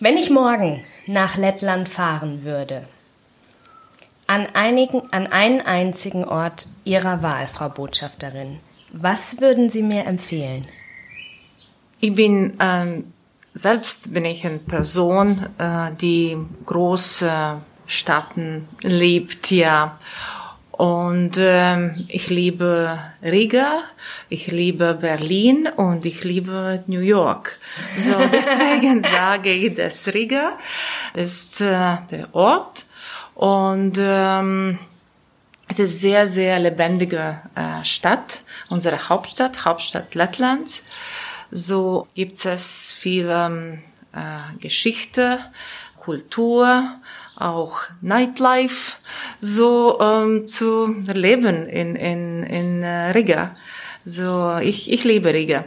Wenn 0.00 0.16
ich 0.16 0.30
morgen 0.30 0.80
nach 1.06 1.36
Lettland 1.36 1.88
fahren 1.88 2.44
würde, 2.44 2.84
an, 4.32 4.46
einigen, 4.54 5.12
an 5.12 5.26
einen 5.26 5.60
einzigen 5.60 6.24
Ort 6.24 6.68
Ihrer 6.84 7.22
Wahl, 7.22 7.46
Frau 7.48 7.68
Botschafterin, 7.68 8.60
was 8.90 9.42
würden 9.42 9.68
Sie 9.68 9.82
mir 9.82 10.06
empfehlen? 10.06 10.66
Ich 12.00 12.14
bin 12.14 12.54
ähm, 12.58 13.12
selbst 13.52 14.14
bin 14.14 14.24
ich 14.24 14.46
eine 14.46 14.58
Person, 14.58 15.46
äh, 15.58 15.90
die 16.00 16.38
große 16.64 17.60
Staaten 17.86 18.68
lebt, 18.82 19.50
ja. 19.50 19.98
Und 20.70 21.32
ähm, 21.38 22.06
ich 22.08 22.30
liebe 22.30 22.98
Riga, 23.22 23.82
ich 24.30 24.46
liebe 24.46 24.94
Berlin 24.94 25.68
und 25.76 26.06
ich 26.06 26.24
liebe 26.24 26.82
New 26.86 27.00
York. 27.00 27.58
So 27.98 28.14
deswegen 28.32 29.02
sage 29.02 29.50
ich, 29.50 29.74
dass 29.74 30.08
Riga 30.08 30.58
ist 31.12 31.60
äh, 31.60 31.98
der 32.10 32.28
Ort 32.32 32.86
und 33.42 33.98
ähm, 33.98 34.78
es 35.66 35.80
ist 35.80 36.00
sehr 36.00 36.28
sehr 36.28 36.60
lebendige 36.60 37.40
äh, 37.56 37.82
Stadt, 37.82 38.42
unsere 38.68 39.08
Hauptstadt, 39.08 39.64
Hauptstadt 39.64 40.14
Lettlands. 40.14 40.84
So 41.50 42.06
gibt 42.14 42.44
es 42.46 42.92
viel 42.92 43.26
ähm, 43.28 43.82
äh, 44.12 44.56
Geschichte, 44.60 45.40
Kultur, 45.98 46.84
auch 47.34 47.80
Nightlife 48.00 48.98
so 49.40 49.98
ähm, 50.00 50.46
zu 50.46 51.04
erleben 51.08 51.66
in, 51.66 51.96
in, 51.96 52.44
in 52.44 52.82
äh, 52.84 53.10
Riga. 53.10 53.56
So, 54.04 54.58
ich, 54.58 54.88
ich 54.88 55.02
liebe 55.02 55.34
Riga. 55.34 55.64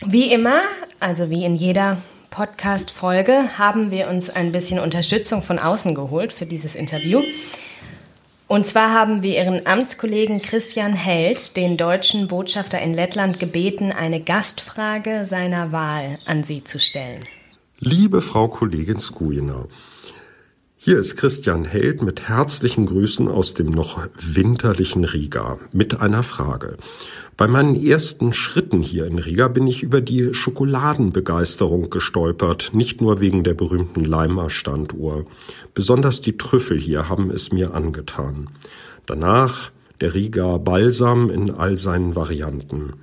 Wie 0.00 0.32
immer, 0.32 0.62
also 0.98 1.28
wie 1.28 1.44
in 1.44 1.54
jeder 1.56 1.98
Podcast-Folge, 2.32 3.58
haben 3.58 3.90
wir 3.90 4.08
uns 4.08 4.30
ein 4.30 4.50
bisschen 4.50 4.80
Unterstützung 4.80 5.42
von 5.42 5.60
außen 5.60 5.94
geholt 5.94 6.32
für 6.32 6.46
dieses 6.46 6.74
Interview. 6.74 7.22
Und 8.48 8.66
zwar 8.66 8.90
haben 8.90 9.22
wir 9.22 9.36
Ihren 9.36 9.66
Amtskollegen 9.66 10.42
Christian 10.42 10.94
Held, 10.94 11.56
den 11.56 11.76
deutschen 11.76 12.28
Botschafter 12.28 12.80
in 12.80 12.94
Lettland, 12.94 13.38
gebeten, 13.38 13.92
eine 13.92 14.20
Gastfrage 14.20 15.24
seiner 15.24 15.72
Wahl 15.72 16.18
an 16.26 16.42
Sie 16.42 16.64
zu 16.64 16.80
stellen. 16.80 17.24
Liebe 17.78 18.20
Frau 18.20 18.48
Kollegin 18.48 18.98
Skujina, 18.98 19.66
hier 20.84 20.98
ist 20.98 21.14
Christian 21.14 21.64
Held 21.64 22.02
mit 22.02 22.28
herzlichen 22.28 22.86
Grüßen 22.86 23.28
aus 23.28 23.54
dem 23.54 23.70
noch 23.70 24.04
winterlichen 24.20 25.04
Riga 25.04 25.60
mit 25.70 26.00
einer 26.00 26.24
Frage. 26.24 26.76
Bei 27.36 27.46
meinen 27.46 27.80
ersten 27.80 28.32
Schritten 28.32 28.82
hier 28.82 29.06
in 29.06 29.20
Riga 29.20 29.46
bin 29.46 29.68
ich 29.68 29.84
über 29.84 30.00
die 30.00 30.34
Schokoladenbegeisterung 30.34 31.88
gestolpert, 31.88 32.70
nicht 32.72 33.00
nur 33.00 33.20
wegen 33.20 33.44
der 33.44 33.54
berühmten 33.54 34.04
Leimer 34.04 34.50
Standuhr. 34.50 35.24
Besonders 35.72 36.20
die 36.20 36.36
Trüffel 36.36 36.80
hier 36.80 37.08
haben 37.08 37.30
es 37.30 37.52
mir 37.52 37.74
angetan. 37.74 38.48
Danach 39.06 39.70
der 40.00 40.14
Riga 40.14 40.58
Balsam 40.58 41.30
in 41.30 41.52
all 41.52 41.76
seinen 41.76 42.16
Varianten. 42.16 42.94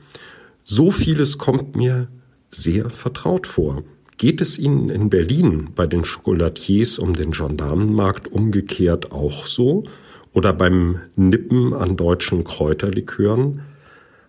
So 0.66 0.92
vieles 0.92 1.38
kommt 1.38 1.78
mir 1.78 2.10
sehr 2.52 2.90
vertraut 2.90 3.48
vor. 3.48 3.84
Geht 4.20 4.42
es 4.42 4.58
Ihnen 4.58 4.90
in 4.90 5.10
Berlin 5.10 5.70
bei 5.74 5.88
den 5.88 6.04
Schokolatiers 6.04 7.00
um 7.00 7.16
den 7.16 7.32
Gendarmenmarkt 7.32 8.28
umgekehrt 8.28 9.14
auch 9.14 9.46
so? 9.46 9.86
Oder 10.34 10.52
beim 10.52 11.00
Nippen 11.16 11.74
an 11.74 11.96
deutschen 11.96 12.44
Kräuterlikören? 12.44 13.62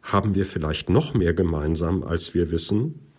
Haben 0.05 0.37
wir 0.37 0.47
vielleicht 0.47 0.91
noch 0.91 1.15
mehr 1.15 1.35
gemeinsam, 1.35 2.05
als 2.05 2.35
wir 2.35 2.53
wissen? 2.53 3.13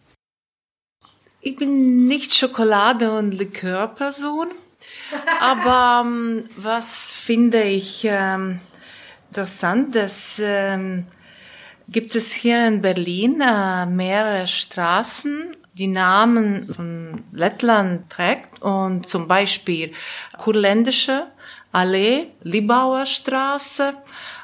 Ich 1.42 1.58
bin 1.58 2.08
nicht 2.08 2.34
Schokolade- 2.34 3.18
und 3.18 3.34
Likörperson, 3.34 4.48
aber 5.42 6.08
ähm, 6.08 6.46
was 6.56 7.12
finde 7.12 7.64
ich 7.64 8.04
ähm, 8.06 8.62
interessant, 9.28 9.94
dass 9.94 10.42
ähm, 10.42 11.08
gibt 11.90 12.16
es 12.16 12.32
hier 12.32 12.66
in 12.66 12.82
Berlin 12.82 13.42
äh, 13.42 13.86
mehrere 13.88 14.48
Straßen 14.48 15.58
die 15.82 15.88
Namen 15.88 16.72
von 16.72 17.24
Lettland 17.34 18.08
trägt 18.12 18.62
und 18.62 19.08
zum 19.08 19.28
Beispiel 19.28 19.94
Kurländische 20.38 21.24
Allee, 21.72 22.28
Libauer 22.44 23.08
Straße, 23.08 23.96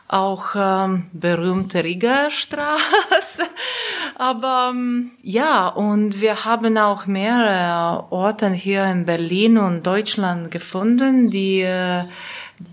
auch 0.08 0.56
ähm, 0.56 1.06
berühmte 1.14 1.84
Riga 1.84 2.32
Straße. 2.32 3.44
Aber 4.16 4.72
ähm, 4.74 5.12
ja, 5.22 5.68
und 5.68 6.22
wir 6.22 6.44
haben 6.44 6.76
auch 6.80 7.06
mehrere 7.06 8.12
Orte 8.12 8.50
hier 8.50 8.86
in 8.86 9.06
Berlin 9.06 9.60
und 9.60 9.86
Deutschland 9.86 10.50
gefunden, 10.50 11.30
die 11.30 11.62
äh, 11.62 12.06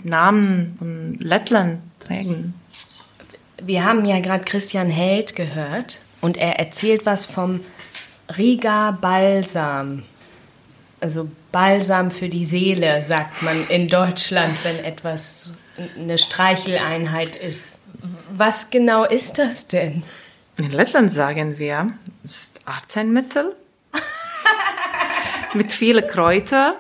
Namen 0.05 0.77
von 0.79 1.19
Lettland 1.21 1.81
tragen. 2.01 2.55
Wir 3.63 3.85
haben 3.85 4.07
ja 4.07 4.21
gerade 4.21 4.45
Christian 4.45 4.89
Held 4.89 5.37
gehört 5.37 6.01
und 6.23 6.39
er 6.39 6.59
erzählt 6.59 7.05
was 7.05 7.27
vom 7.27 7.61
Riga 8.37 8.93
Balsam. 8.93 10.05
Also 11.01 11.29
Balsam 11.53 12.11
für 12.11 12.29
die 12.29 12.47
Seele, 12.47 13.03
sagt 13.03 13.43
man 13.43 13.67
in 13.69 13.89
Deutschland, 13.89 14.57
wenn 14.65 14.79
etwas 14.79 15.55
eine 15.97 16.19
Streicheleinheit 16.19 17.37
ist. 17.37 17.79
Was 18.31 18.71
genau 18.71 19.05
ist 19.05 19.39
das 19.39 19.67
denn? 19.67 20.03
In 20.57 20.71
Lettland 20.71 21.11
sagen 21.11 21.59
wir, 21.59 21.93
es 22.23 22.41
ist 22.41 22.61
Arzneimittel 22.65 23.55
mit 25.55 25.73
vielen 25.73 26.07
Kräutern 26.07 26.75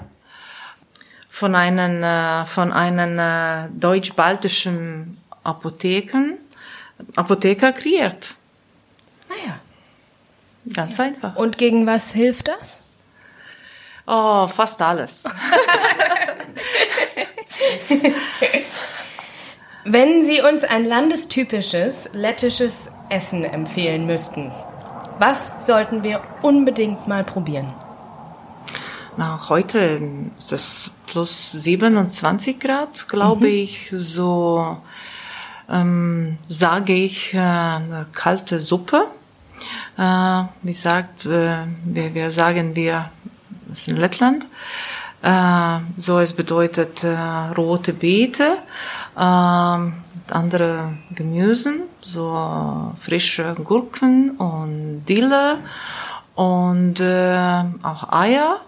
von 1.28 1.54
einem, 1.54 2.02
äh, 2.02 2.46
von 2.46 2.72
einem 2.72 3.18
äh, 3.18 3.68
deutsch-baltischen 3.78 5.18
Apotheken, 5.42 6.38
Apotheker 7.16 7.72
kreiert. 7.72 8.34
Ah 9.28 9.46
ja. 9.46 9.60
Ganz 10.72 10.98
ja. 10.98 11.04
einfach. 11.04 11.36
Und 11.36 11.58
gegen 11.58 11.86
was 11.86 12.12
hilft 12.12 12.48
das? 12.48 12.82
Oh, 14.06 14.46
fast 14.46 14.80
alles. 14.82 15.24
Wenn 19.84 20.22
Sie 20.22 20.40
uns 20.40 20.64
ein 20.64 20.86
landestypisches 20.86 22.10
lettisches 22.14 22.90
Essen 23.10 23.44
empfehlen 23.44 24.06
müssten, 24.06 24.50
was 25.18 25.66
sollten 25.66 26.02
wir 26.02 26.22
unbedingt 26.42 27.06
mal 27.06 27.22
probieren? 27.24 27.72
Na, 29.16 29.48
heute 29.48 30.00
ist 30.38 30.52
es 30.52 30.90
plus 31.06 31.52
27 31.52 32.58
Grad, 32.58 33.08
glaube 33.08 33.46
mhm. 33.46 33.52
ich. 33.52 33.88
So 33.92 34.76
ähm, 35.70 36.38
sage 36.48 36.94
ich 36.94 37.32
äh, 37.32 37.38
eine 37.38 38.06
kalte 38.12 38.58
Suppe. 38.58 39.06
Äh, 39.96 40.44
wie 40.62 40.72
sagt, 40.72 41.26
äh, 41.26 41.66
wir, 41.84 42.14
wir 42.14 42.30
sagen 42.30 42.74
wir, 42.76 43.10
das 43.66 43.80
ist 43.80 43.88
in 43.88 43.96
Lettland. 43.96 44.46
Äh, 45.22 45.78
so 45.96 46.18
es 46.18 46.32
bedeutet 46.32 47.04
rote 47.56 47.92
Beete, 47.92 48.58
äh, 49.16 49.20
andere 49.20 50.94
Gemüsen, 51.14 51.82
so 52.00 52.94
frische 53.00 53.54
Gurken 53.62 54.30
und 54.32 55.04
Dille 55.06 55.58
und 56.34 57.00
auch 57.02 58.12
Eier 58.12 58.60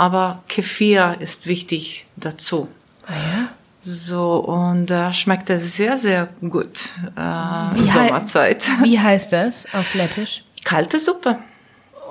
aber 0.00 0.42
Kefir 0.48 1.18
ist 1.20 1.46
wichtig 1.46 2.06
dazu. 2.16 2.68
Ah 3.06 3.12
ja? 3.12 3.48
So, 3.82 4.36
und 4.36 4.86
da 4.86 5.08
äh, 5.08 5.12
schmeckt 5.12 5.48
es 5.48 5.74
sehr, 5.74 5.96
sehr 5.96 6.28
gut 6.40 6.90
äh, 7.16 7.78
in 7.78 7.88
Sommerzeit. 7.88 8.68
Wie 8.82 9.00
heißt 9.00 9.32
das 9.32 9.66
auf 9.72 9.94
Lettisch? 9.94 10.44
Kalte 10.64 10.98
Suppe. 10.98 11.38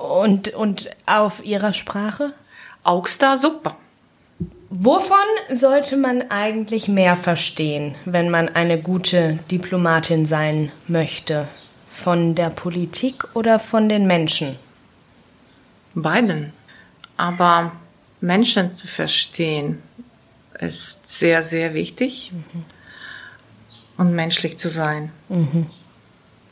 Und, 0.02 0.48
und 0.48 0.90
auf 1.06 1.44
Ihrer 1.44 1.72
Sprache? 1.72 2.32
Augsta-Suppe. 2.82 3.72
Wovon 4.70 5.16
sollte 5.50 5.96
man 5.96 6.30
eigentlich 6.30 6.88
mehr 6.88 7.16
verstehen, 7.16 7.94
wenn 8.04 8.30
man 8.30 8.48
eine 8.48 8.80
gute 8.80 9.38
Diplomatin 9.50 10.26
sein 10.26 10.72
möchte? 10.88 11.46
Von 11.88 12.34
der 12.34 12.50
Politik 12.50 13.24
oder 13.34 13.58
von 13.58 13.88
den 13.88 14.06
Menschen? 14.06 14.56
Beiden. 15.94 16.52
Aber 17.16 17.72
Menschen 18.20 18.72
zu 18.72 18.86
verstehen 18.86 19.82
ist 20.60 21.08
sehr, 21.08 21.42
sehr 21.42 21.74
wichtig. 21.74 22.32
Mhm. 22.32 22.64
Und 23.96 24.14
menschlich 24.14 24.58
zu 24.58 24.68
sein. 24.68 25.12
Mhm. 25.28 25.66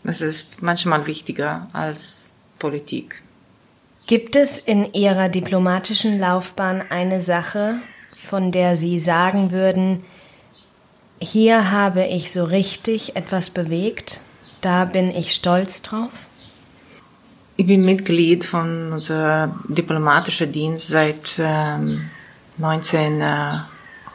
Das 0.04 0.20
ist 0.20 0.62
manchmal 0.62 1.06
wichtiger 1.06 1.68
als 1.72 2.32
Politik. 2.58 3.22
Gibt 4.06 4.36
es 4.36 4.58
in 4.58 4.92
Ihrer 4.92 5.28
diplomatischen 5.28 6.18
Laufbahn 6.18 6.82
eine 6.88 7.20
Sache, 7.20 7.76
von 8.16 8.52
der 8.52 8.76
Sie 8.76 8.98
sagen 8.98 9.50
würden, 9.50 10.04
hier 11.20 11.70
habe 11.70 12.06
ich 12.06 12.32
so 12.32 12.44
richtig 12.44 13.16
etwas 13.16 13.50
bewegt, 13.50 14.22
da 14.60 14.84
bin 14.84 15.10
ich 15.10 15.34
stolz 15.34 15.82
drauf? 15.82 16.28
Ich 17.56 17.66
bin 17.66 17.84
Mitglied 17.84 18.44
von 18.44 18.92
unserem 18.92 19.60
diplomatischen 19.68 20.52
Dienst 20.52 20.88
seit 20.88 21.34
ähm, 21.38 22.08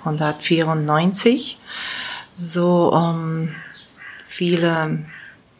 1994. 0.06 1.58
So 2.36 2.94
ähm, 2.94 3.56
viele 4.26 5.06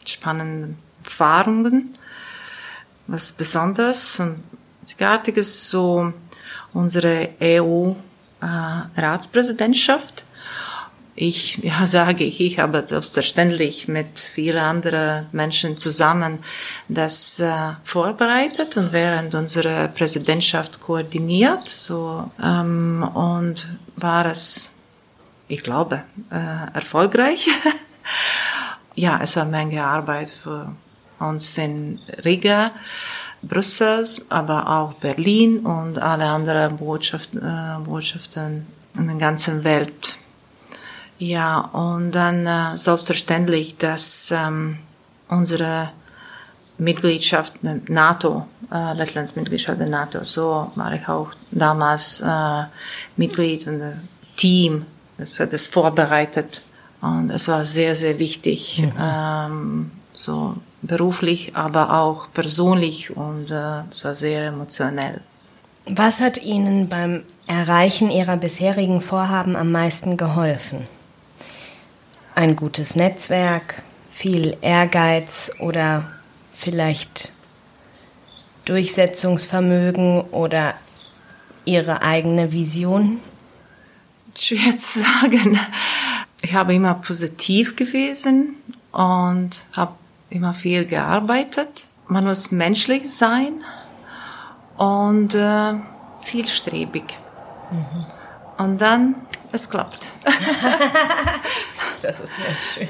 spannende 0.06 0.76
Erfahrungen. 1.04 1.98
Was 3.08 3.32
Besonderes 3.32 4.20
und 4.20 4.44
Einzigartiges, 4.82 5.70
so 5.70 6.12
unsere 6.74 7.30
EU-Ratspräsidentschaft. 7.42 10.20
Äh, 10.20 10.24
ich 11.16 11.58
ja, 11.58 11.86
sage 11.86 12.24
ich, 12.24 12.60
habe 12.60 12.86
selbstverständlich 12.88 13.88
mit 13.88 14.18
vielen 14.18 14.58
anderen 14.58 15.28
Menschen 15.32 15.78
zusammen 15.78 16.40
das 16.88 17.40
äh, 17.40 17.74
vorbereitet 17.84 18.78
und 18.78 18.92
während 18.92 19.36
unserer 19.36 19.90
Präsidentschaft 19.90 20.82
koordiniert. 20.82 21.68
So, 21.68 22.32
ähm, 22.44 23.04
und 23.14 23.68
war 23.96 24.26
es, 24.26 24.72
ich 25.48 25.62
glaube, 25.62 26.02
äh, 26.32 26.76
erfolgreich. 26.76 27.48
ja, 28.96 29.20
es 29.22 29.36
war 29.36 29.44
eine 29.44 29.52
Menge 29.52 29.84
Arbeit 29.84 30.32
für 30.32 30.76
uns 31.20 31.58
in 31.58 32.00
Riga. 32.26 32.72
Brüssel, 33.44 34.08
aber 34.30 34.70
auch 34.70 34.94
Berlin 34.94 35.66
und 35.66 36.00
alle 36.00 36.24
anderen 36.24 36.78
Botschaft, 36.78 37.36
äh, 37.36 37.80
Botschaften 37.84 38.66
in 38.98 39.08
der 39.08 39.18
ganzen 39.18 39.66
Welt 39.66 40.16
ja, 41.20 41.60
und 41.60 42.12
dann 42.12 42.46
äh, 42.46 42.78
selbstverständlich, 42.78 43.78
dass 43.78 44.32
ähm, 44.32 44.80
unsere 45.30 45.90
Mitgliedschaft 46.78 47.54
der 47.62 47.80
NATO, 47.88 48.48
äh, 48.72 48.94
Lettlands 48.94 49.36
Mitgliedschaft 49.36 49.80
der 49.80 49.88
NATO, 49.88 50.24
so 50.24 50.72
war 50.76 50.94
ich 50.94 51.08
auch 51.08 51.30
damals 51.52 52.22
äh, 52.22 52.64
Mitglied 53.16 53.68
und 53.68 53.80
das 53.80 53.96
Team, 54.38 54.86
das 55.18 55.40
hat 55.40 55.54
es 55.54 55.68
vorbereitet 55.68 56.64
und 57.02 57.30
es 57.30 57.48
war 57.48 57.66
sehr, 57.66 57.96
sehr 57.96 58.18
wichtig, 58.20 58.80
mhm. 58.80 58.94
ähm, 59.00 59.92
so 60.14 60.56
beruflich, 60.82 61.56
aber 61.56 61.94
auch 61.94 62.28
persönlich 62.34 63.16
und 63.16 63.52
äh, 63.52 63.82
es 63.92 64.04
war 64.04 64.16
sehr 64.16 64.48
emotionell. 64.48 65.22
Was 65.86 66.22
hat 66.22 66.42
Ihnen 66.42 66.88
beim 66.88 67.24
Erreichen 67.46 68.10
Ihrer 68.10 68.38
bisherigen 68.38 69.02
Vorhaben 69.02 69.56
am 69.56 69.72
meisten 69.72 70.16
geholfen? 70.16 70.88
Ein 72.36 72.56
gutes 72.56 72.96
Netzwerk, 72.96 73.84
viel 74.12 74.58
Ehrgeiz 74.62 75.52
oder 75.60 76.06
vielleicht 76.54 77.34
Durchsetzungsvermögen 78.66 80.22
oder 80.22 80.76
ihre 81.66 82.02
eigene 82.02 82.52
Vision? 82.52 83.20
Schwer 84.36 84.78
zu 84.78 85.00
sagen. 85.00 85.60
Ich 86.42 86.54
habe 86.54 86.74
immer 86.74 86.96
positiv 86.96 87.76
gewesen 87.76 88.56
und 88.92 89.64
habe 89.74 89.94
immer 90.30 90.54
viel 90.54 90.86
gearbeitet. 90.86 91.88
Man 92.08 92.26
muss 92.26 92.52
menschlich 92.52 93.14
sein 93.14 93.64
und 94.78 95.36
äh, 95.36 95.74
zielstrebig. 96.20 97.04
Mhm. 97.72 98.06
Und 98.58 98.82
dann, 98.82 99.16
es 99.54 99.70
klappt. 99.70 100.00
Das 102.02 102.20
ist 102.20 102.34
sehr 102.36 102.88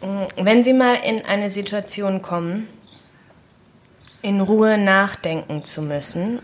Wenn 0.36 0.62
Sie 0.62 0.72
mal 0.72 0.94
in 0.94 1.22
eine 1.26 1.50
Situation 1.50 2.22
kommen, 2.22 2.68
in 4.22 4.40
Ruhe 4.40 4.78
nachdenken 4.78 5.62
zu 5.64 5.82
müssen 5.82 6.40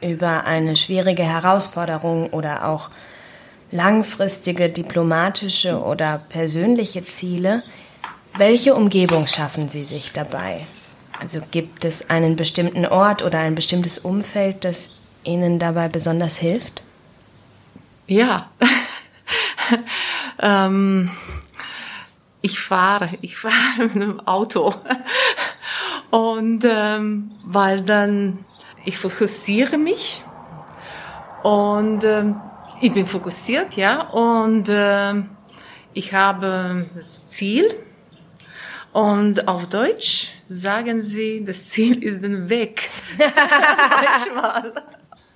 über 0.00 0.46
eine 0.46 0.76
schwierige 0.76 1.22
Herausforderung 1.22 2.30
oder 2.30 2.68
auch 2.68 2.90
langfristige 3.70 4.68
diplomatische 4.68 5.80
oder 5.80 6.20
persönliche 6.28 7.06
Ziele, 7.06 7.62
welche 8.36 8.74
Umgebung 8.74 9.28
schaffen 9.28 9.68
Sie 9.68 9.84
sich 9.84 10.12
dabei? 10.12 10.66
Also 11.20 11.40
gibt 11.52 11.84
es 11.84 12.10
einen 12.10 12.34
bestimmten 12.34 12.84
Ort 12.84 13.22
oder 13.22 13.38
ein 13.38 13.54
bestimmtes 13.54 14.00
Umfeld, 14.00 14.64
das 14.64 14.90
Ihnen 15.22 15.60
dabei 15.60 15.86
besonders 15.86 16.36
hilft? 16.36 16.82
Ja, 18.12 18.50
ähm, 20.38 21.10
ich 22.42 22.60
fahre, 22.60 23.08
ich 23.22 23.38
fahre 23.38 23.54
mit 23.78 23.96
einem 23.96 24.20
Auto. 24.20 24.74
Und 26.10 26.62
ähm, 26.66 27.30
weil 27.42 27.80
dann 27.80 28.44
ich 28.84 28.98
fokussiere 28.98 29.78
mich 29.78 30.22
und 31.42 32.04
ähm, 32.04 32.38
ich 32.82 32.92
bin 32.92 33.06
fokussiert, 33.06 33.76
ja, 33.76 34.02
und 34.08 34.68
ähm, 34.70 35.30
Ich 35.94 36.12
habe 36.12 36.90
das 36.94 37.30
Ziel 37.30 37.64
und 38.92 39.48
auf 39.48 39.68
Deutsch 39.68 40.34
sagen 40.48 41.00
sie, 41.00 41.44
das 41.46 41.70
Ziel 41.70 42.04
ist 42.04 42.22
den 42.22 42.50
Weg. 42.50 42.90
Manchmal. 44.04 44.74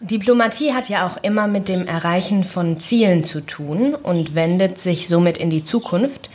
Diplomatie 0.07 0.73
hat 0.73 0.89
ja 0.89 1.07
auch 1.07 1.17
immer 1.23 1.49
mit 1.49 1.69
dem 1.69 1.87
Erreichen 1.87 2.45
von 2.45 2.79
Zielen 2.79 3.25
zu 3.25 3.41
tun 3.41 3.95
und 3.95 4.37
wendet 4.37 4.79
sich 4.79 5.09
somit 5.09 5.37
in 5.37 5.51
die 5.51 5.65
Zukunft. 5.65 6.31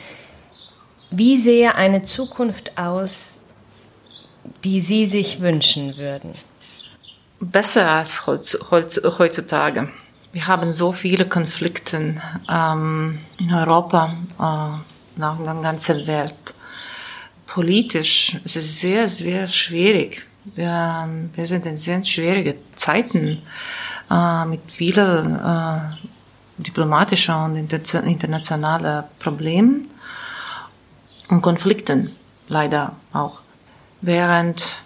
Wie 1.10 1.38
sehe 1.38 1.76
eine 1.76 2.04
Zukunft 2.04 2.78
aus, 2.78 3.40
die 4.66 4.82
Sie 4.82 5.06
sich 5.06 5.40
wünschen 5.40 5.96
würden? 5.98 6.34
Besser 7.40 7.90
als 7.90 8.28
heutzutage. 8.28 9.90
Wir 10.34 10.48
haben 10.48 10.72
so 10.72 10.92
viele 10.92 11.26
Konflikte 11.26 12.22
ähm, 12.50 13.20
in 13.40 13.54
Europa, 13.54 14.14
äh, 14.38 15.20
nach 15.20 15.38
der 15.38 15.56
ganzen 15.62 16.08
Welt. 16.08 16.36
Politisch 17.48 18.38
es 18.46 18.56
ist 18.56 18.66
es 18.66 18.80
sehr, 18.82 19.08
sehr 19.08 19.48
schwierig. 19.48 20.26
Wir, 20.44 21.08
wir 21.36 21.46
sind 21.46 21.66
in 21.66 21.78
sehr 21.78 22.04
schwierigen 22.04 22.56
Zeiten 22.76 23.42
äh, 24.10 24.46
mit 24.46 24.62
vielen 24.68 25.36
äh, 25.36 25.80
diplomatischen 26.58 27.36
und 27.36 27.58
internationalen 27.58 29.04
Problemen 29.20 29.88
und 31.30 31.42
Konflikten, 31.42 32.16
leider 32.48 32.94
auch. 33.14 33.40
Während 34.02 34.82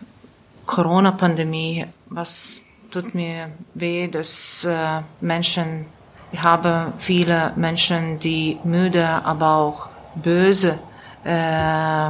Corona-Pandemie, 0.65 1.85
was 2.09 2.61
tut 2.91 3.15
mir 3.15 3.49
weh, 3.73 4.07
dass 4.07 4.65
äh, 4.65 5.01
Menschen, 5.21 5.85
ich 6.31 6.41
habe 6.41 6.93
viele 6.97 7.53
Menschen, 7.55 8.19
die 8.19 8.57
müde, 8.63 9.07
aber 9.07 9.55
auch 9.55 9.89
böse 10.15 10.79
äh, 11.23 12.09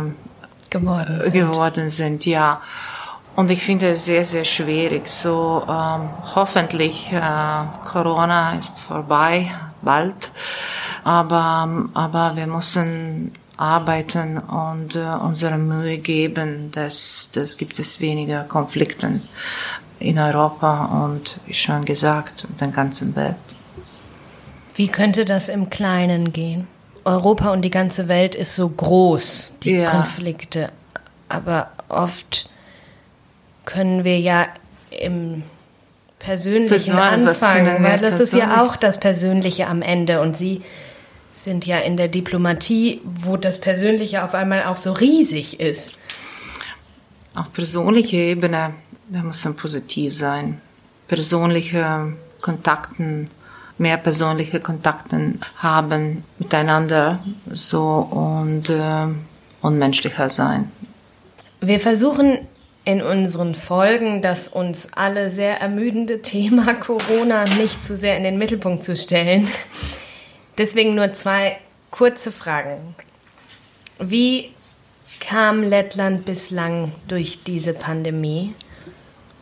geworden, 0.70 1.22
sind. 1.22 1.34
geworden 1.34 1.89
sind, 1.89 2.26
ja. 2.26 2.62
Und 3.36 3.51
ich 3.51 3.63
finde 3.63 3.89
es 3.89 4.05
sehr, 4.05 4.23
sehr 4.23 4.45
schwierig. 4.45 5.07
So 5.07 5.63
ähm, 5.67 6.09
hoffentlich 6.36 7.11
äh, 7.11 7.21
Corona 7.83 8.57
ist 8.57 8.79
vorbei 8.79 9.51
bald, 9.81 10.31
aber 11.03 11.89
aber 11.93 12.36
wir 12.36 12.47
müssen 12.47 13.33
arbeiten 13.57 14.38
und 14.38 14.95
äh, 14.95 14.99
unsere 14.99 15.57
Mühe 15.57 15.97
geben, 15.97 16.71
dass 16.71 17.29
das 17.33 17.57
gibt 17.57 17.77
es 17.79 17.99
weniger 17.99 18.43
Konflikte 18.43 19.21
in 19.99 20.19
Europa 20.19 21.05
und 21.05 21.39
wie 21.45 21.53
schon 21.53 21.86
gesagt 21.86 22.45
in 22.49 22.57
der 22.57 22.67
ganzen 22.69 23.15
Welt. 23.15 23.36
Wie 24.75 24.88
könnte 24.88 25.23
das 25.23 25.47
im 25.47 25.69
Kleinen 25.69 26.33
gehen? 26.33 26.67
Europa 27.05 27.51
und 27.51 27.61
die 27.61 27.69
ganze 27.69 28.07
Welt 28.07 28.36
ist 28.36 28.55
so 28.55 28.67
groß, 28.67 29.53
die 29.63 29.75
ja. 29.75 29.91
Konflikte, 29.91 30.71
aber 31.29 31.69
oft 31.88 32.49
können 33.66 34.03
wir 34.03 34.20
ja 34.20 34.47
im 34.89 35.43
Persönlichen 36.20 36.97
anfangen, 36.97 37.84
weil 37.84 37.99
das 37.99 38.20
ist 38.20 38.34
ja 38.34 38.63
auch 38.63 38.76
das 38.76 38.99
Persönliche 38.99 39.68
am 39.68 39.82
Ende 39.82 40.22
und 40.22 40.36
Sie 40.36 40.61
sind 41.32 41.66
ja 41.66 41.80
in 41.80 41.97
der 41.97 42.07
Diplomatie, 42.07 43.01
wo 43.03 43.36
das 43.38 43.59
Persönliche 43.59 44.24
auf 44.24 44.34
einmal 44.34 44.63
auch 44.63 44.78
so 44.78 44.93
riesig 44.93 45.59
ist. 45.59 45.97
Auf 47.36 47.51
persönlicher 47.51 48.18
Ebene, 48.18 48.74
wir 49.09 49.22
müssen 49.22 49.55
positiv 49.55 50.16
sein. 50.16 50.61
Persönliche 51.07 52.13
Kontakten, 52.41 53.30
mehr 53.78 53.97
persönliche 53.97 54.61
Kontakte 54.61 55.34
haben 55.57 56.24
miteinander 56.39 57.20
so 57.51 57.82
und, 57.82 58.70
äh, 58.70 59.07
und 59.61 59.78
menschlicher 59.78 60.30
sein. 60.30 60.72
Wir 61.59 61.80
versuchen 61.80 62.39
in 62.86 63.01
unseren 63.01 63.55
Folgen 63.55 64.21
das 64.21 64.47
uns 64.47 64.93
alle 64.93 65.29
sehr 65.29 65.59
ermüdende 65.59 66.21
Thema 66.21 66.73
Corona 66.79 67.45
nicht 67.45 67.83
zu 67.83 67.97
sehr 67.97 68.15
in 68.15 68.23
den 68.23 68.38
Mittelpunkt 68.38 68.83
zu 68.83 68.95
stellen. 68.95 69.47
Deswegen 70.57 70.95
nur 70.95 71.11
zwei 71.13 71.57
kurze 71.91 72.31
Fragen. 72.31 72.95
Wie 73.99 74.51
kam 75.19 75.63
Lettland 75.63 76.25
bislang 76.25 76.91
durch 77.07 77.43
diese 77.43 77.73
Pandemie? 77.73 78.53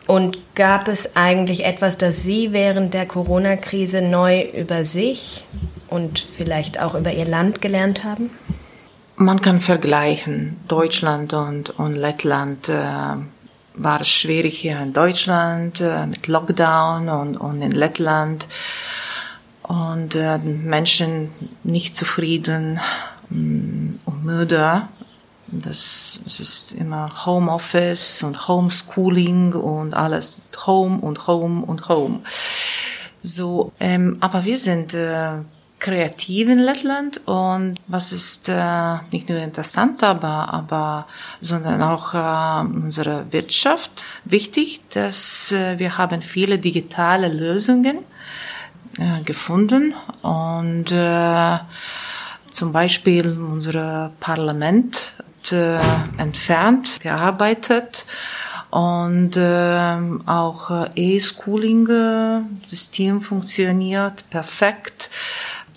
Und 0.06 0.38
gab 0.54 0.88
es 0.88 1.16
eigentlich 1.16 1.64
etwas, 1.64 1.96
das 1.96 2.22
Sie 2.22 2.52
während 2.52 2.92
der 2.92 3.06
Corona-Krise 3.06 4.02
neu 4.02 4.42
über 4.42 4.84
sich 4.84 5.44
und 5.88 6.18
vielleicht 6.18 6.78
auch 6.80 6.94
über 6.94 7.12
Ihr 7.12 7.24
Land 7.24 7.62
gelernt 7.62 8.04
haben? 8.04 8.30
Man 9.16 9.40
kann 9.40 9.60
vergleichen. 9.60 10.56
Deutschland 10.68 11.32
und, 11.32 11.70
und 11.70 11.94
Lettland 11.94 12.68
äh, 12.68 13.16
war 13.74 14.00
es 14.00 14.08
schwierig 14.08 14.58
hier 14.58 14.80
in 14.80 14.92
Deutschland 14.92 15.80
äh, 15.80 16.06
mit 16.06 16.26
Lockdown 16.26 17.08
und, 17.08 17.36
und 17.36 17.62
in 17.62 17.72
Lettland. 17.72 18.46
Und 19.62 20.14
äh, 20.14 20.38
Menschen 20.38 21.30
nicht 21.62 21.96
zufrieden 21.96 22.80
mm, 23.30 23.94
und 24.04 24.24
müde. 24.24 24.82
Das, 25.46 26.20
das 26.24 26.40
ist 26.40 26.72
immer 26.72 27.26
Homeoffice 27.26 28.22
und 28.22 28.48
Homeschooling 28.48 29.52
und 29.52 29.94
alles 29.94 30.50
Home 30.66 30.98
und 31.00 31.26
Home 31.26 31.64
und 31.64 31.88
Home. 31.88 32.20
So, 33.22 33.72
ähm, 33.80 34.18
aber 34.20 34.44
wir 34.44 34.58
sind 34.58 34.94
äh, 34.94 35.38
kreativ 35.84 36.48
in 36.48 36.58
Lettland 36.60 37.20
und 37.26 37.74
was 37.88 38.12
ist 38.12 38.48
äh, 38.48 38.94
nicht 39.10 39.28
nur 39.28 39.38
interessant, 39.38 40.02
aber, 40.02 40.54
aber 40.54 41.06
sondern 41.42 41.82
auch 41.82 42.14
äh, 42.14 42.60
unsere 42.64 43.30
Wirtschaft. 43.30 44.06
Wichtig, 44.24 44.80
dass 44.94 45.52
äh, 45.52 45.78
wir 45.78 45.98
haben 45.98 46.22
viele 46.22 46.58
digitale 46.58 47.28
Lösungen 47.28 47.98
äh, 48.98 49.20
gefunden 49.24 49.92
und 50.22 50.90
äh, 50.90 51.58
zum 52.50 52.72
Beispiel 52.72 53.36
unser 53.38 54.10
Parlament 54.20 55.12
äh, 55.52 55.76
entfernt 56.16 57.02
gearbeitet 57.02 58.06
und 58.70 59.36
äh, 59.36 59.98
auch 60.24 60.70
äh, 60.70 60.88
E-Schooling-System 60.96 63.20
funktioniert 63.20 64.24
perfekt 64.30 65.10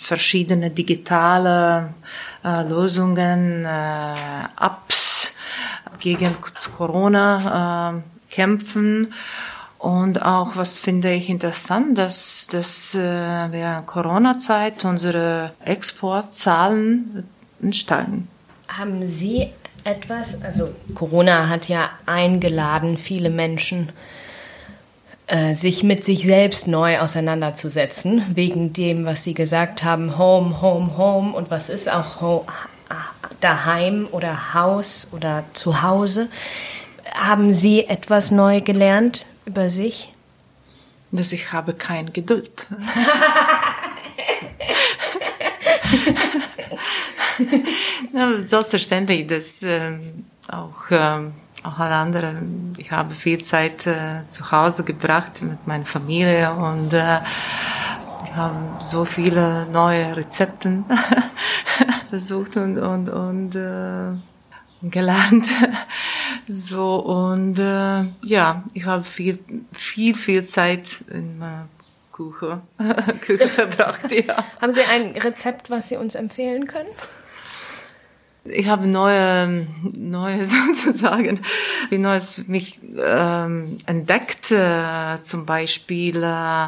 verschiedene 0.08 0.70
digitale 0.70 1.94
äh, 2.44 2.64
Lösungen, 2.64 3.66
äh, 3.66 4.44
Apps 4.60 5.34
gegen 6.00 6.36
Corona 6.78 7.98
äh, 7.98 8.34
kämpfen. 8.34 9.14
Und 9.78 10.22
auch, 10.24 10.56
was 10.56 10.80
finde 10.80 11.14
ich 11.14 11.30
interessant, 11.30 11.98
dass, 11.98 12.48
dass 12.48 12.96
äh, 12.96 13.00
während 13.00 13.86
Corona-Zeit 13.86 14.86
unsere 14.86 15.52
Exportzahlen 15.64 17.28
steigen. 17.72 18.28
Haben 18.70 19.08
Sie 19.08 19.50
etwas, 19.84 20.44
also 20.44 20.70
Corona 20.96 21.48
hat 21.48 21.70
ja 21.70 21.90
eingeladen, 22.06 22.98
viele 22.98 23.30
Menschen 23.30 23.90
sich 25.54 25.84
mit 25.84 26.06
sich 26.06 26.24
selbst 26.24 26.68
neu 26.68 27.00
auseinanderzusetzen, 27.00 28.24
wegen 28.34 28.72
dem, 28.72 29.06
was 29.06 29.26
Sie 29.26 29.34
gesagt 29.34 29.84
haben, 29.84 30.18
Home, 30.18 30.62
Home, 30.62 30.98
Home 30.98 31.34
und 31.34 31.52
was 31.52 31.70
ist 31.70 31.92
auch 31.92 32.22
Home, 32.22 32.46
daheim 33.40 34.08
oder 34.12 34.54
Haus 34.54 35.08
oder 35.12 35.44
Zuhause. 35.54 36.30
Haben 37.14 37.54
Sie 37.54 37.86
etwas 37.86 38.32
neu 38.32 38.62
gelernt 38.62 39.26
über 39.46 39.70
sich? 39.70 40.14
Dass 41.12 41.32
ich 41.32 41.54
habe 41.54 41.74
keine 41.74 42.12
Geduld. 42.12 42.68
selbstverständlich, 48.42 49.28
dass 49.28 49.64
ähm, 49.64 50.26
auch 50.50 50.92
ähm, 50.92 51.34
auch 51.68 51.80
alle 51.80 51.96
anderen. 51.96 52.74
Ich 52.78 52.92
habe 52.92 53.14
viel 53.14 53.44
Zeit 53.44 53.86
äh, 53.86 54.22
zu 54.30 54.52
Hause 54.52 54.84
gebracht 54.84 55.42
mit 55.42 55.68
meiner 55.68 55.86
Familie 55.86 56.54
und 56.54 56.94
äh, 56.94 57.20
wir 58.24 58.36
haben 58.36 58.78
so 58.82 59.06
viele 59.06 59.66
neue 59.66 60.16
Rezepte 60.16 60.84
versucht 62.10 62.58
und, 62.58 62.78
und, 62.78 63.10
und 63.10 63.56
äh, 63.56 64.90
gelernt. 64.90 65.46
so 66.48 66.96
und 66.98 67.60
äh, 67.60 68.06
ja, 68.24 68.64
ich 68.74 68.86
habe 68.86 69.04
viel, 69.04 69.40
viel, 69.74 70.16
viel 70.16 70.46
Zeit 70.46 71.04
in 71.10 71.38
meiner 71.38 71.68
Küche, 72.12 72.62
Küche 73.22 73.48
verbracht. 73.50 74.12
Ja. 74.12 74.44
Haben 74.62 74.74
Sie 74.74 74.84
ein 74.84 75.16
Rezept, 75.18 75.70
was 75.70 75.90
Sie 75.90 75.98
uns 75.98 76.16
empfehlen 76.16 76.68
können? 76.68 76.90
Ich 78.50 78.68
habe 78.68 78.88
neue, 78.88 79.68
neue 79.94 80.46
sozusagen, 80.74 81.42
wie 81.90 81.98
Neues 81.98 82.48
mich 82.48 82.80
ähm, 82.98 83.78
entdeckt, 83.86 84.52
äh, 84.52 85.22
zum 85.24 85.46
Beispiel 85.46 86.24
äh, 86.24 86.68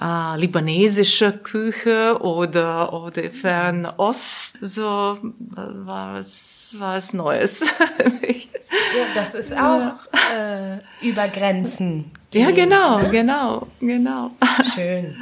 äh, 0.00 0.36
libanesische 0.36 1.32
Küche 1.32 2.18
oder 2.20 2.92
oder 2.92 3.30
Fernost. 3.30 4.58
So 4.60 5.18
war 5.20 6.18
es 6.18 6.76
war 6.78 6.96
es 6.96 7.12
Neues. 7.12 7.60
ja, 7.90 9.04
das 9.14 9.34
ist 9.34 9.56
auch 9.56 9.94
äh, 10.34 10.78
über 11.06 11.28
Grenzen. 11.28 12.10
Ja, 12.32 12.50
genau, 12.50 12.98
ne? 12.98 13.10
genau, 13.10 13.68
genau. 13.78 14.32
Schön. 14.74 15.16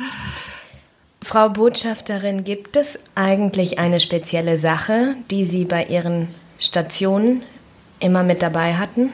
Frau 1.24 1.48
Botschafterin, 1.48 2.42
gibt 2.42 2.76
es 2.76 2.98
eigentlich 3.14 3.78
eine 3.78 4.00
spezielle 4.00 4.58
Sache, 4.58 5.14
die 5.30 5.46
Sie 5.46 5.64
bei 5.64 5.84
Ihren 5.84 6.28
Stationen 6.58 7.42
immer 8.00 8.24
mit 8.24 8.42
dabei 8.42 8.74
hatten? 8.74 9.12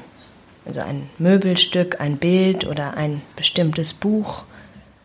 Also 0.65 0.81
ein 0.81 1.11
Möbelstück, 1.19 2.01
ein 2.01 2.17
Bild 2.17 2.67
oder 2.67 2.97
ein 2.97 3.21
bestimmtes 3.37 3.93
Buch? 3.93 4.45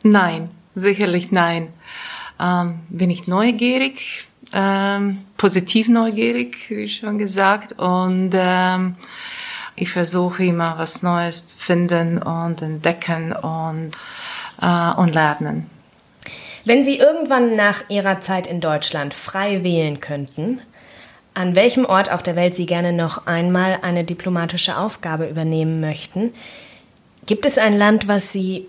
Nein, 0.01 0.49
sicherlich 0.75 1.31
nein. 1.31 1.67
Ähm, 2.39 2.79
bin 2.87 3.09
ich 3.09 3.27
neugierig, 3.27 4.27
ähm, 4.53 5.19
positiv 5.35 5.89
neugierig, 5.89 6.69
wie 6.69 6.87
schon 6.87 7.17
gesagt, 7.17 7.73
und 7.79 8.31
ähm, 8.33 8.95
ich 9.75 9.91
versuche 9.91 10.45
immer 10.45 10.77
was 10.77 11.03
Neues 11.03 11.53
finden 11.57 12.19
und 12.19 12.61
entdecken 12.61 13.33
und, 13.33 13.91
äh, 14.61 14.93
und 14.95 15.13
lernen. 15.13 15.69
Wenn 16.65 16.85
Sie 16.85 16.97
irgendwann 16.97 17.55
nach 17.55 17.89
Ihrer 17.89 18.21
Zeit 18.21 18.47
in 18.47 18.61
Deutschland 18.61 19.13
frei 19.13 19.63
wählen 19.63 19.99
könnten, 19.99 20.61
an 21.33 21.55
welchem 21.55 21.85
Ort 21.85 22.11
auf 22.11 22.23
der 22.23 22.35
Welt 22.35 22.55
Sie 22.55 22.65
gerne 22.65 22.93
noch 22.93 23.25
einmal 23.25 23.79
eine 23.81 24.03
diplomatische 24.03 24.77
Aufgabe 24.77 25.27
übernehmen 25.27 25.81
möchten. 25.81 26.33
Gibt 27.25 27.45
es 27.45 27.57
ein 27.57 27.77
Land, 27.77 28.07
was 28.07 28.31
Sie 28.31 28.67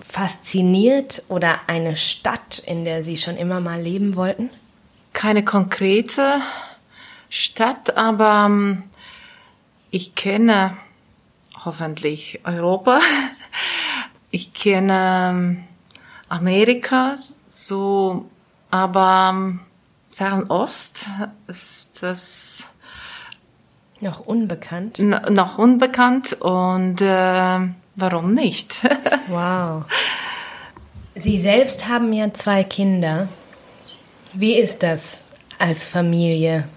fasziniert 0.00 1.24
oder 1.28 1.60
eine 1.66 1.96
Stadt, 1.96 2.62
in 2.64 2.84
der 2.84 3.02
Sie 3.02 3.16
schon 3.16 3.36
immer 3.36 3.60
mal 3.60 3.80
leben 3.80 4.16
wollten? 4.16 4.48
Keine 5.12 5.44
konkrete 5.44 6.40
Stadt, 7.28 7.96
aber 7.96 8.46
ähm, 8.46 8.84
ich 9.90 10.14
kenne 10.14 10.76
hoffentlich 11.64 12.40
Europa. 12.44 13.00
Ich 14.30 14.52
kenne 14.52 15.30
ähm, 15.30 15.64
Amerika, 16.28 17.18
so, 17.48 18.26
aber 18.70 19.30
ähm, 19.34 19.60
Fernost 20.10 21.06
ist 21.46 22.02
das 22.02 22.64
noch 24.00 24.20
unbekannt. 24.20 24.98
noch 24.98 25.58
unbekannt 25.58 26.34
und 26.40 27.00
äh, 27.00 27.58
warum 27.96 28.34
nicht? 28.34 28.82
wow. 29.28 29.84
Sie 31.14 31.38
selbst 31.38 31.88
haben 31.88 32.12
ja 32.12 32.32
zwei 32.34 32.62
Kinder. 32.62 33.28
Wie 34.32 34.54
ist 34.54 34.82
das 34.82 35.20
als 35.58 35.84
Familie 35.84 36.68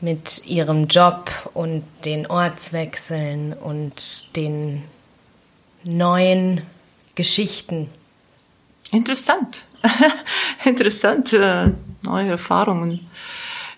mit 0.00 0.46
Ihrem 0.46 0.86
Job 0.86 1.30
und 1.54 1.82
den 2.04 2.26
Ortswechseln 2.26 3.52
und 3.52 4.34
den 4.36 4.84
neuen 5.82 6.62
Geschichten? 7.14 7.88
Interessant. 8.92 9.64
Interessant. 10.64 11.32
Äh, 11.32 11.72
neue 12.02 12.30
Erfahrungen. 12.30 13.08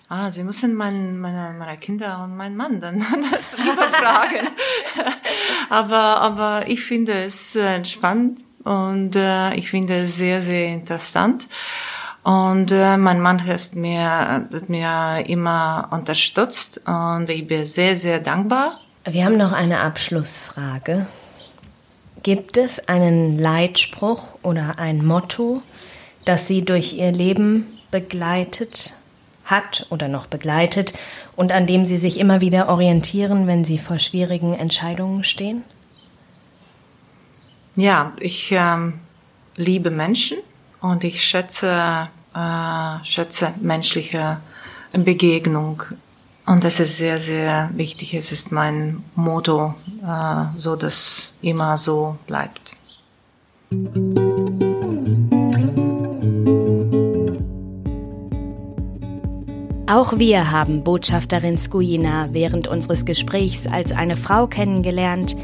Ah, 0.09 0.29
Sie 0.29 0.43
müssen 0.43 0.73
mein, 0.73 1.19
meine, 1.19 1.55
meine 1.57 1.77
Kinder 1.77 2.21
und 2.23 2.35
meinen 2.35 2.57
Mann 2.57 2.81
dann 2.81 2.99
das 3.31 3.55
fragen. 3.93 4.49
aber, 5.69 6.21
aber 6.21 6.63
ich 6.67 6.83
finde 6.83 7.23
es 7.23 7.55
äh, 7.55 7.83
spannend 7.85 8.39
und 8.63 9.15
äh, 9.15 9.53
ich 9.55 9.69
finde 9.69 10.01
es 10.01 10.17
sehr, 10.17 10.41
sehr 10.41 10.67
interessant. 10.67 11.47
Und 12.23 12.71
äh, 12.71 12.97
mein 12.97 13.21
Mann 13.21 13.45
hat 13.47 13.75
mir, 13.75 14.09
hat 14.51 14.69
mir 14.69 15.23
immer 15.27 15.87
unterstützt 15.91 16.81
und 16.85 17.29
ich 17.29 17.47
bin 17.47 17.65
sehr, 17.65 17.95
sehr 17.95 18.19
dankbar. 18.19 18.79
Wir 19.05 19.25
haben 19.25 19.37
noch 19.37 19.53
eine 19.53 19.79
Abschlussfrage. 19.79 21.07
Gibt 22.23 22.57
es 22.57 22.87
einen 22.87 23.39
Leitspruch 23.39 24.35
oder 24.43 24.77
ein 24.77 25.03
Motto, 25.03 25.63
das 26.25 26.47
Sie 26.47 26.63
durch 26.63 26.93
Ihr 26.93 27.11
Leben 27.11 27.65
begleitet 27.89 28.95
hat 29.45 29.87
oder 29.89 30.07
noch 30.07 30.27
begleitet 30.27 30.93
und 31.35 31.51
an 31.51 31.65
dem 31.65 31.85
Sie 31.85 31.97
sich 31.97 32.19
immer 32.19 32.39
wieder 32.39 32.69
orientieren, 32.69 33.47
wenn 33.47 33.65
Sie 33.65 33.79
vor 33.79 33.97
schwierigen 33.97 34.53
Entscheidungen 34.53 35.23
stehen? 35.23 35.63
Ja, 37.75 38.13
ich 38.19 38.51
ähm, 38.51 38.99
liebe 39.55 39.89
Menschen 39.89 40.37
und 40.79 41.03
ich 41.03 41.23
schätze, 41.23 42.09
äh, 42.35 43.05
schätze 43.05 43.53
menschliche 43.61 44.37
Begegnung. 44.93 45.83
Und 46.45 46.63
das 46.63 46.79
ist 46.79 46.97
sehr, 46.97 47.19
sehr 47.19 47.69
wichtig. 47.73 48.13
Es 48.13 48.31
ist 48.31 48.51
mein 48.51 49.03
Motto, 49.15 49.75
äh, 50.05 50.45
so 50.57 50.75
dass 50.75 51.33
immer 51.41 51.77
so 51.77 52.17
bleibt. 52.27 52.71
Auch 59.87 60.17
wir 60.17 60.51
haben 60.51 60.83
Botschafterin 60.83 61.57
Skujina 61.57 62.29
während 62.31 62.67
unseres 62.67 63.03
Gesprächs 63.05 63.67
als 63.67 63.91
eine 63.91 64.15
Frau 64.15 64.47
kennengelernt, 64.47 65.35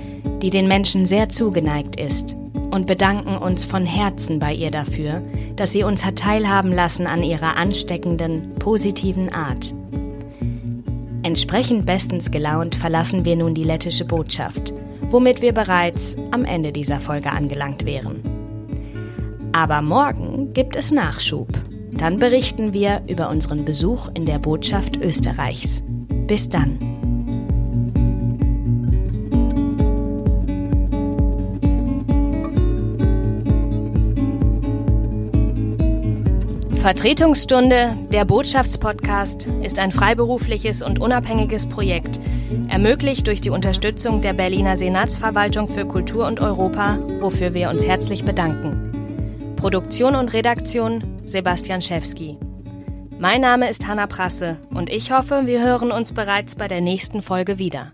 die 0.42 0.50
den 0.50 0.68
Menschen 0.70 1.06
sehr 1.06 1.28
zugeneigt 1.28 2.00
ist 2.00 2.38
und 2.72 2.88
bedanken 2.88 3.38
uns 3.38 3.66
von 3.66 3.86
Herzen 3.86 4.40
bei 4.40 4.54
ihr 4.54 4.72
dafür, 4.72 5.22
dass 5.58 5.74
sie 5.74 5.84
uns 5.84 6.06
hat 6.06 6.18
teilhaben 6.18 6.72
lassen 6.72 7.08
an 7.08 7.24
ihrer 7.24 7.58
ansteckenden, 7.58 8.56
positiven 8.56 9.34
Art. 9.34 9.74
Entsprechend 11.28 11.86
bestens 11.86 12.32
gelaunt 12.32 12.74
verlassen 12.74 13.26
wir 13.26 13.36
nun 13.36 13.54
die 13.54 13.66
lettische 13.66 14.06
Botschaft, 14.06 14.74
womit 15.10 15.42
wir 15.42 15.52
bereits 15.52 16.16
am 16.32 16.46
Ende 16.46 16.72
dieser 16.72 17.02
Folge 17.02 17.30
angelangt 17.30 17.84
wären. 17.86 18.22
Aber 19.52 19.82
morgen 19.82 20.54
gibt 20.54 20.78
es 20.78 20.90
Nachschub. 20.90 21.50
Dann 21.92 22.18
berichten 22.18 22.72
wir 22.72 23.04
über 23.10 23.30
unseren 23.30 23.66
Besuch 23.66 24.08
in 24.14 24.26
der 24.26 24.40
Botschaft 24.40 24.96
Österreichs. 24.96 25.84
Bis 26.28 26.48
dann. 26.48 26.97
Vertretungsstunde, 36.88 37.98
der 38.14 38.24
Botschaftspodcast, 38.24 39.50
ist 39.62 39.78
ein 39.78 39.92
freiberufliches 39.92 40.82
und 40.82 41.02
unabhängiges 41.02 41.68
Projekt, 41.68 42.18
ermöglicht 42.70 43.28
durch 43.28 43.42
die 43.42 43.50
Unterstützung 43.50 44.22
der 44.22 44.32
Berliner 44.32 44.78
Senatsverwaltung 44.78 45.68
für 45.68 45.86
Kultur 45.86 46.26
und 46.26 46.40
Europa, 46.40 46.98
wofür 47.20 47.54
wir 47.54 47.70
uns 47.72 47.86
herzlich 47.86 48.24
bedanken. 48.24 49.54
Produktion 49.58 50.16
und 50.16 50.32
Redaktion 50.32 51.04
Sebastian 51.26 51.82
Schewski. 51.82 52.38
Mein 53.20 53.42
Name 53.42 53.70
ist 53.70 53.86
Hanna 53.86 54.08
Prasse 54.08 54.56
und 54.70 54.90
ich 54.90 55.12
hoffe, 55.12 55.42
wir 55.44 55.62
hören 55.62 55.92
uns 55.92 56.14
bereits 56.14 56.56
bei 56.56 56.70
der 56.70 56.80
nächsten 56.80 57.22
Folge 57.22 57.60
wieder. 57.60 57.92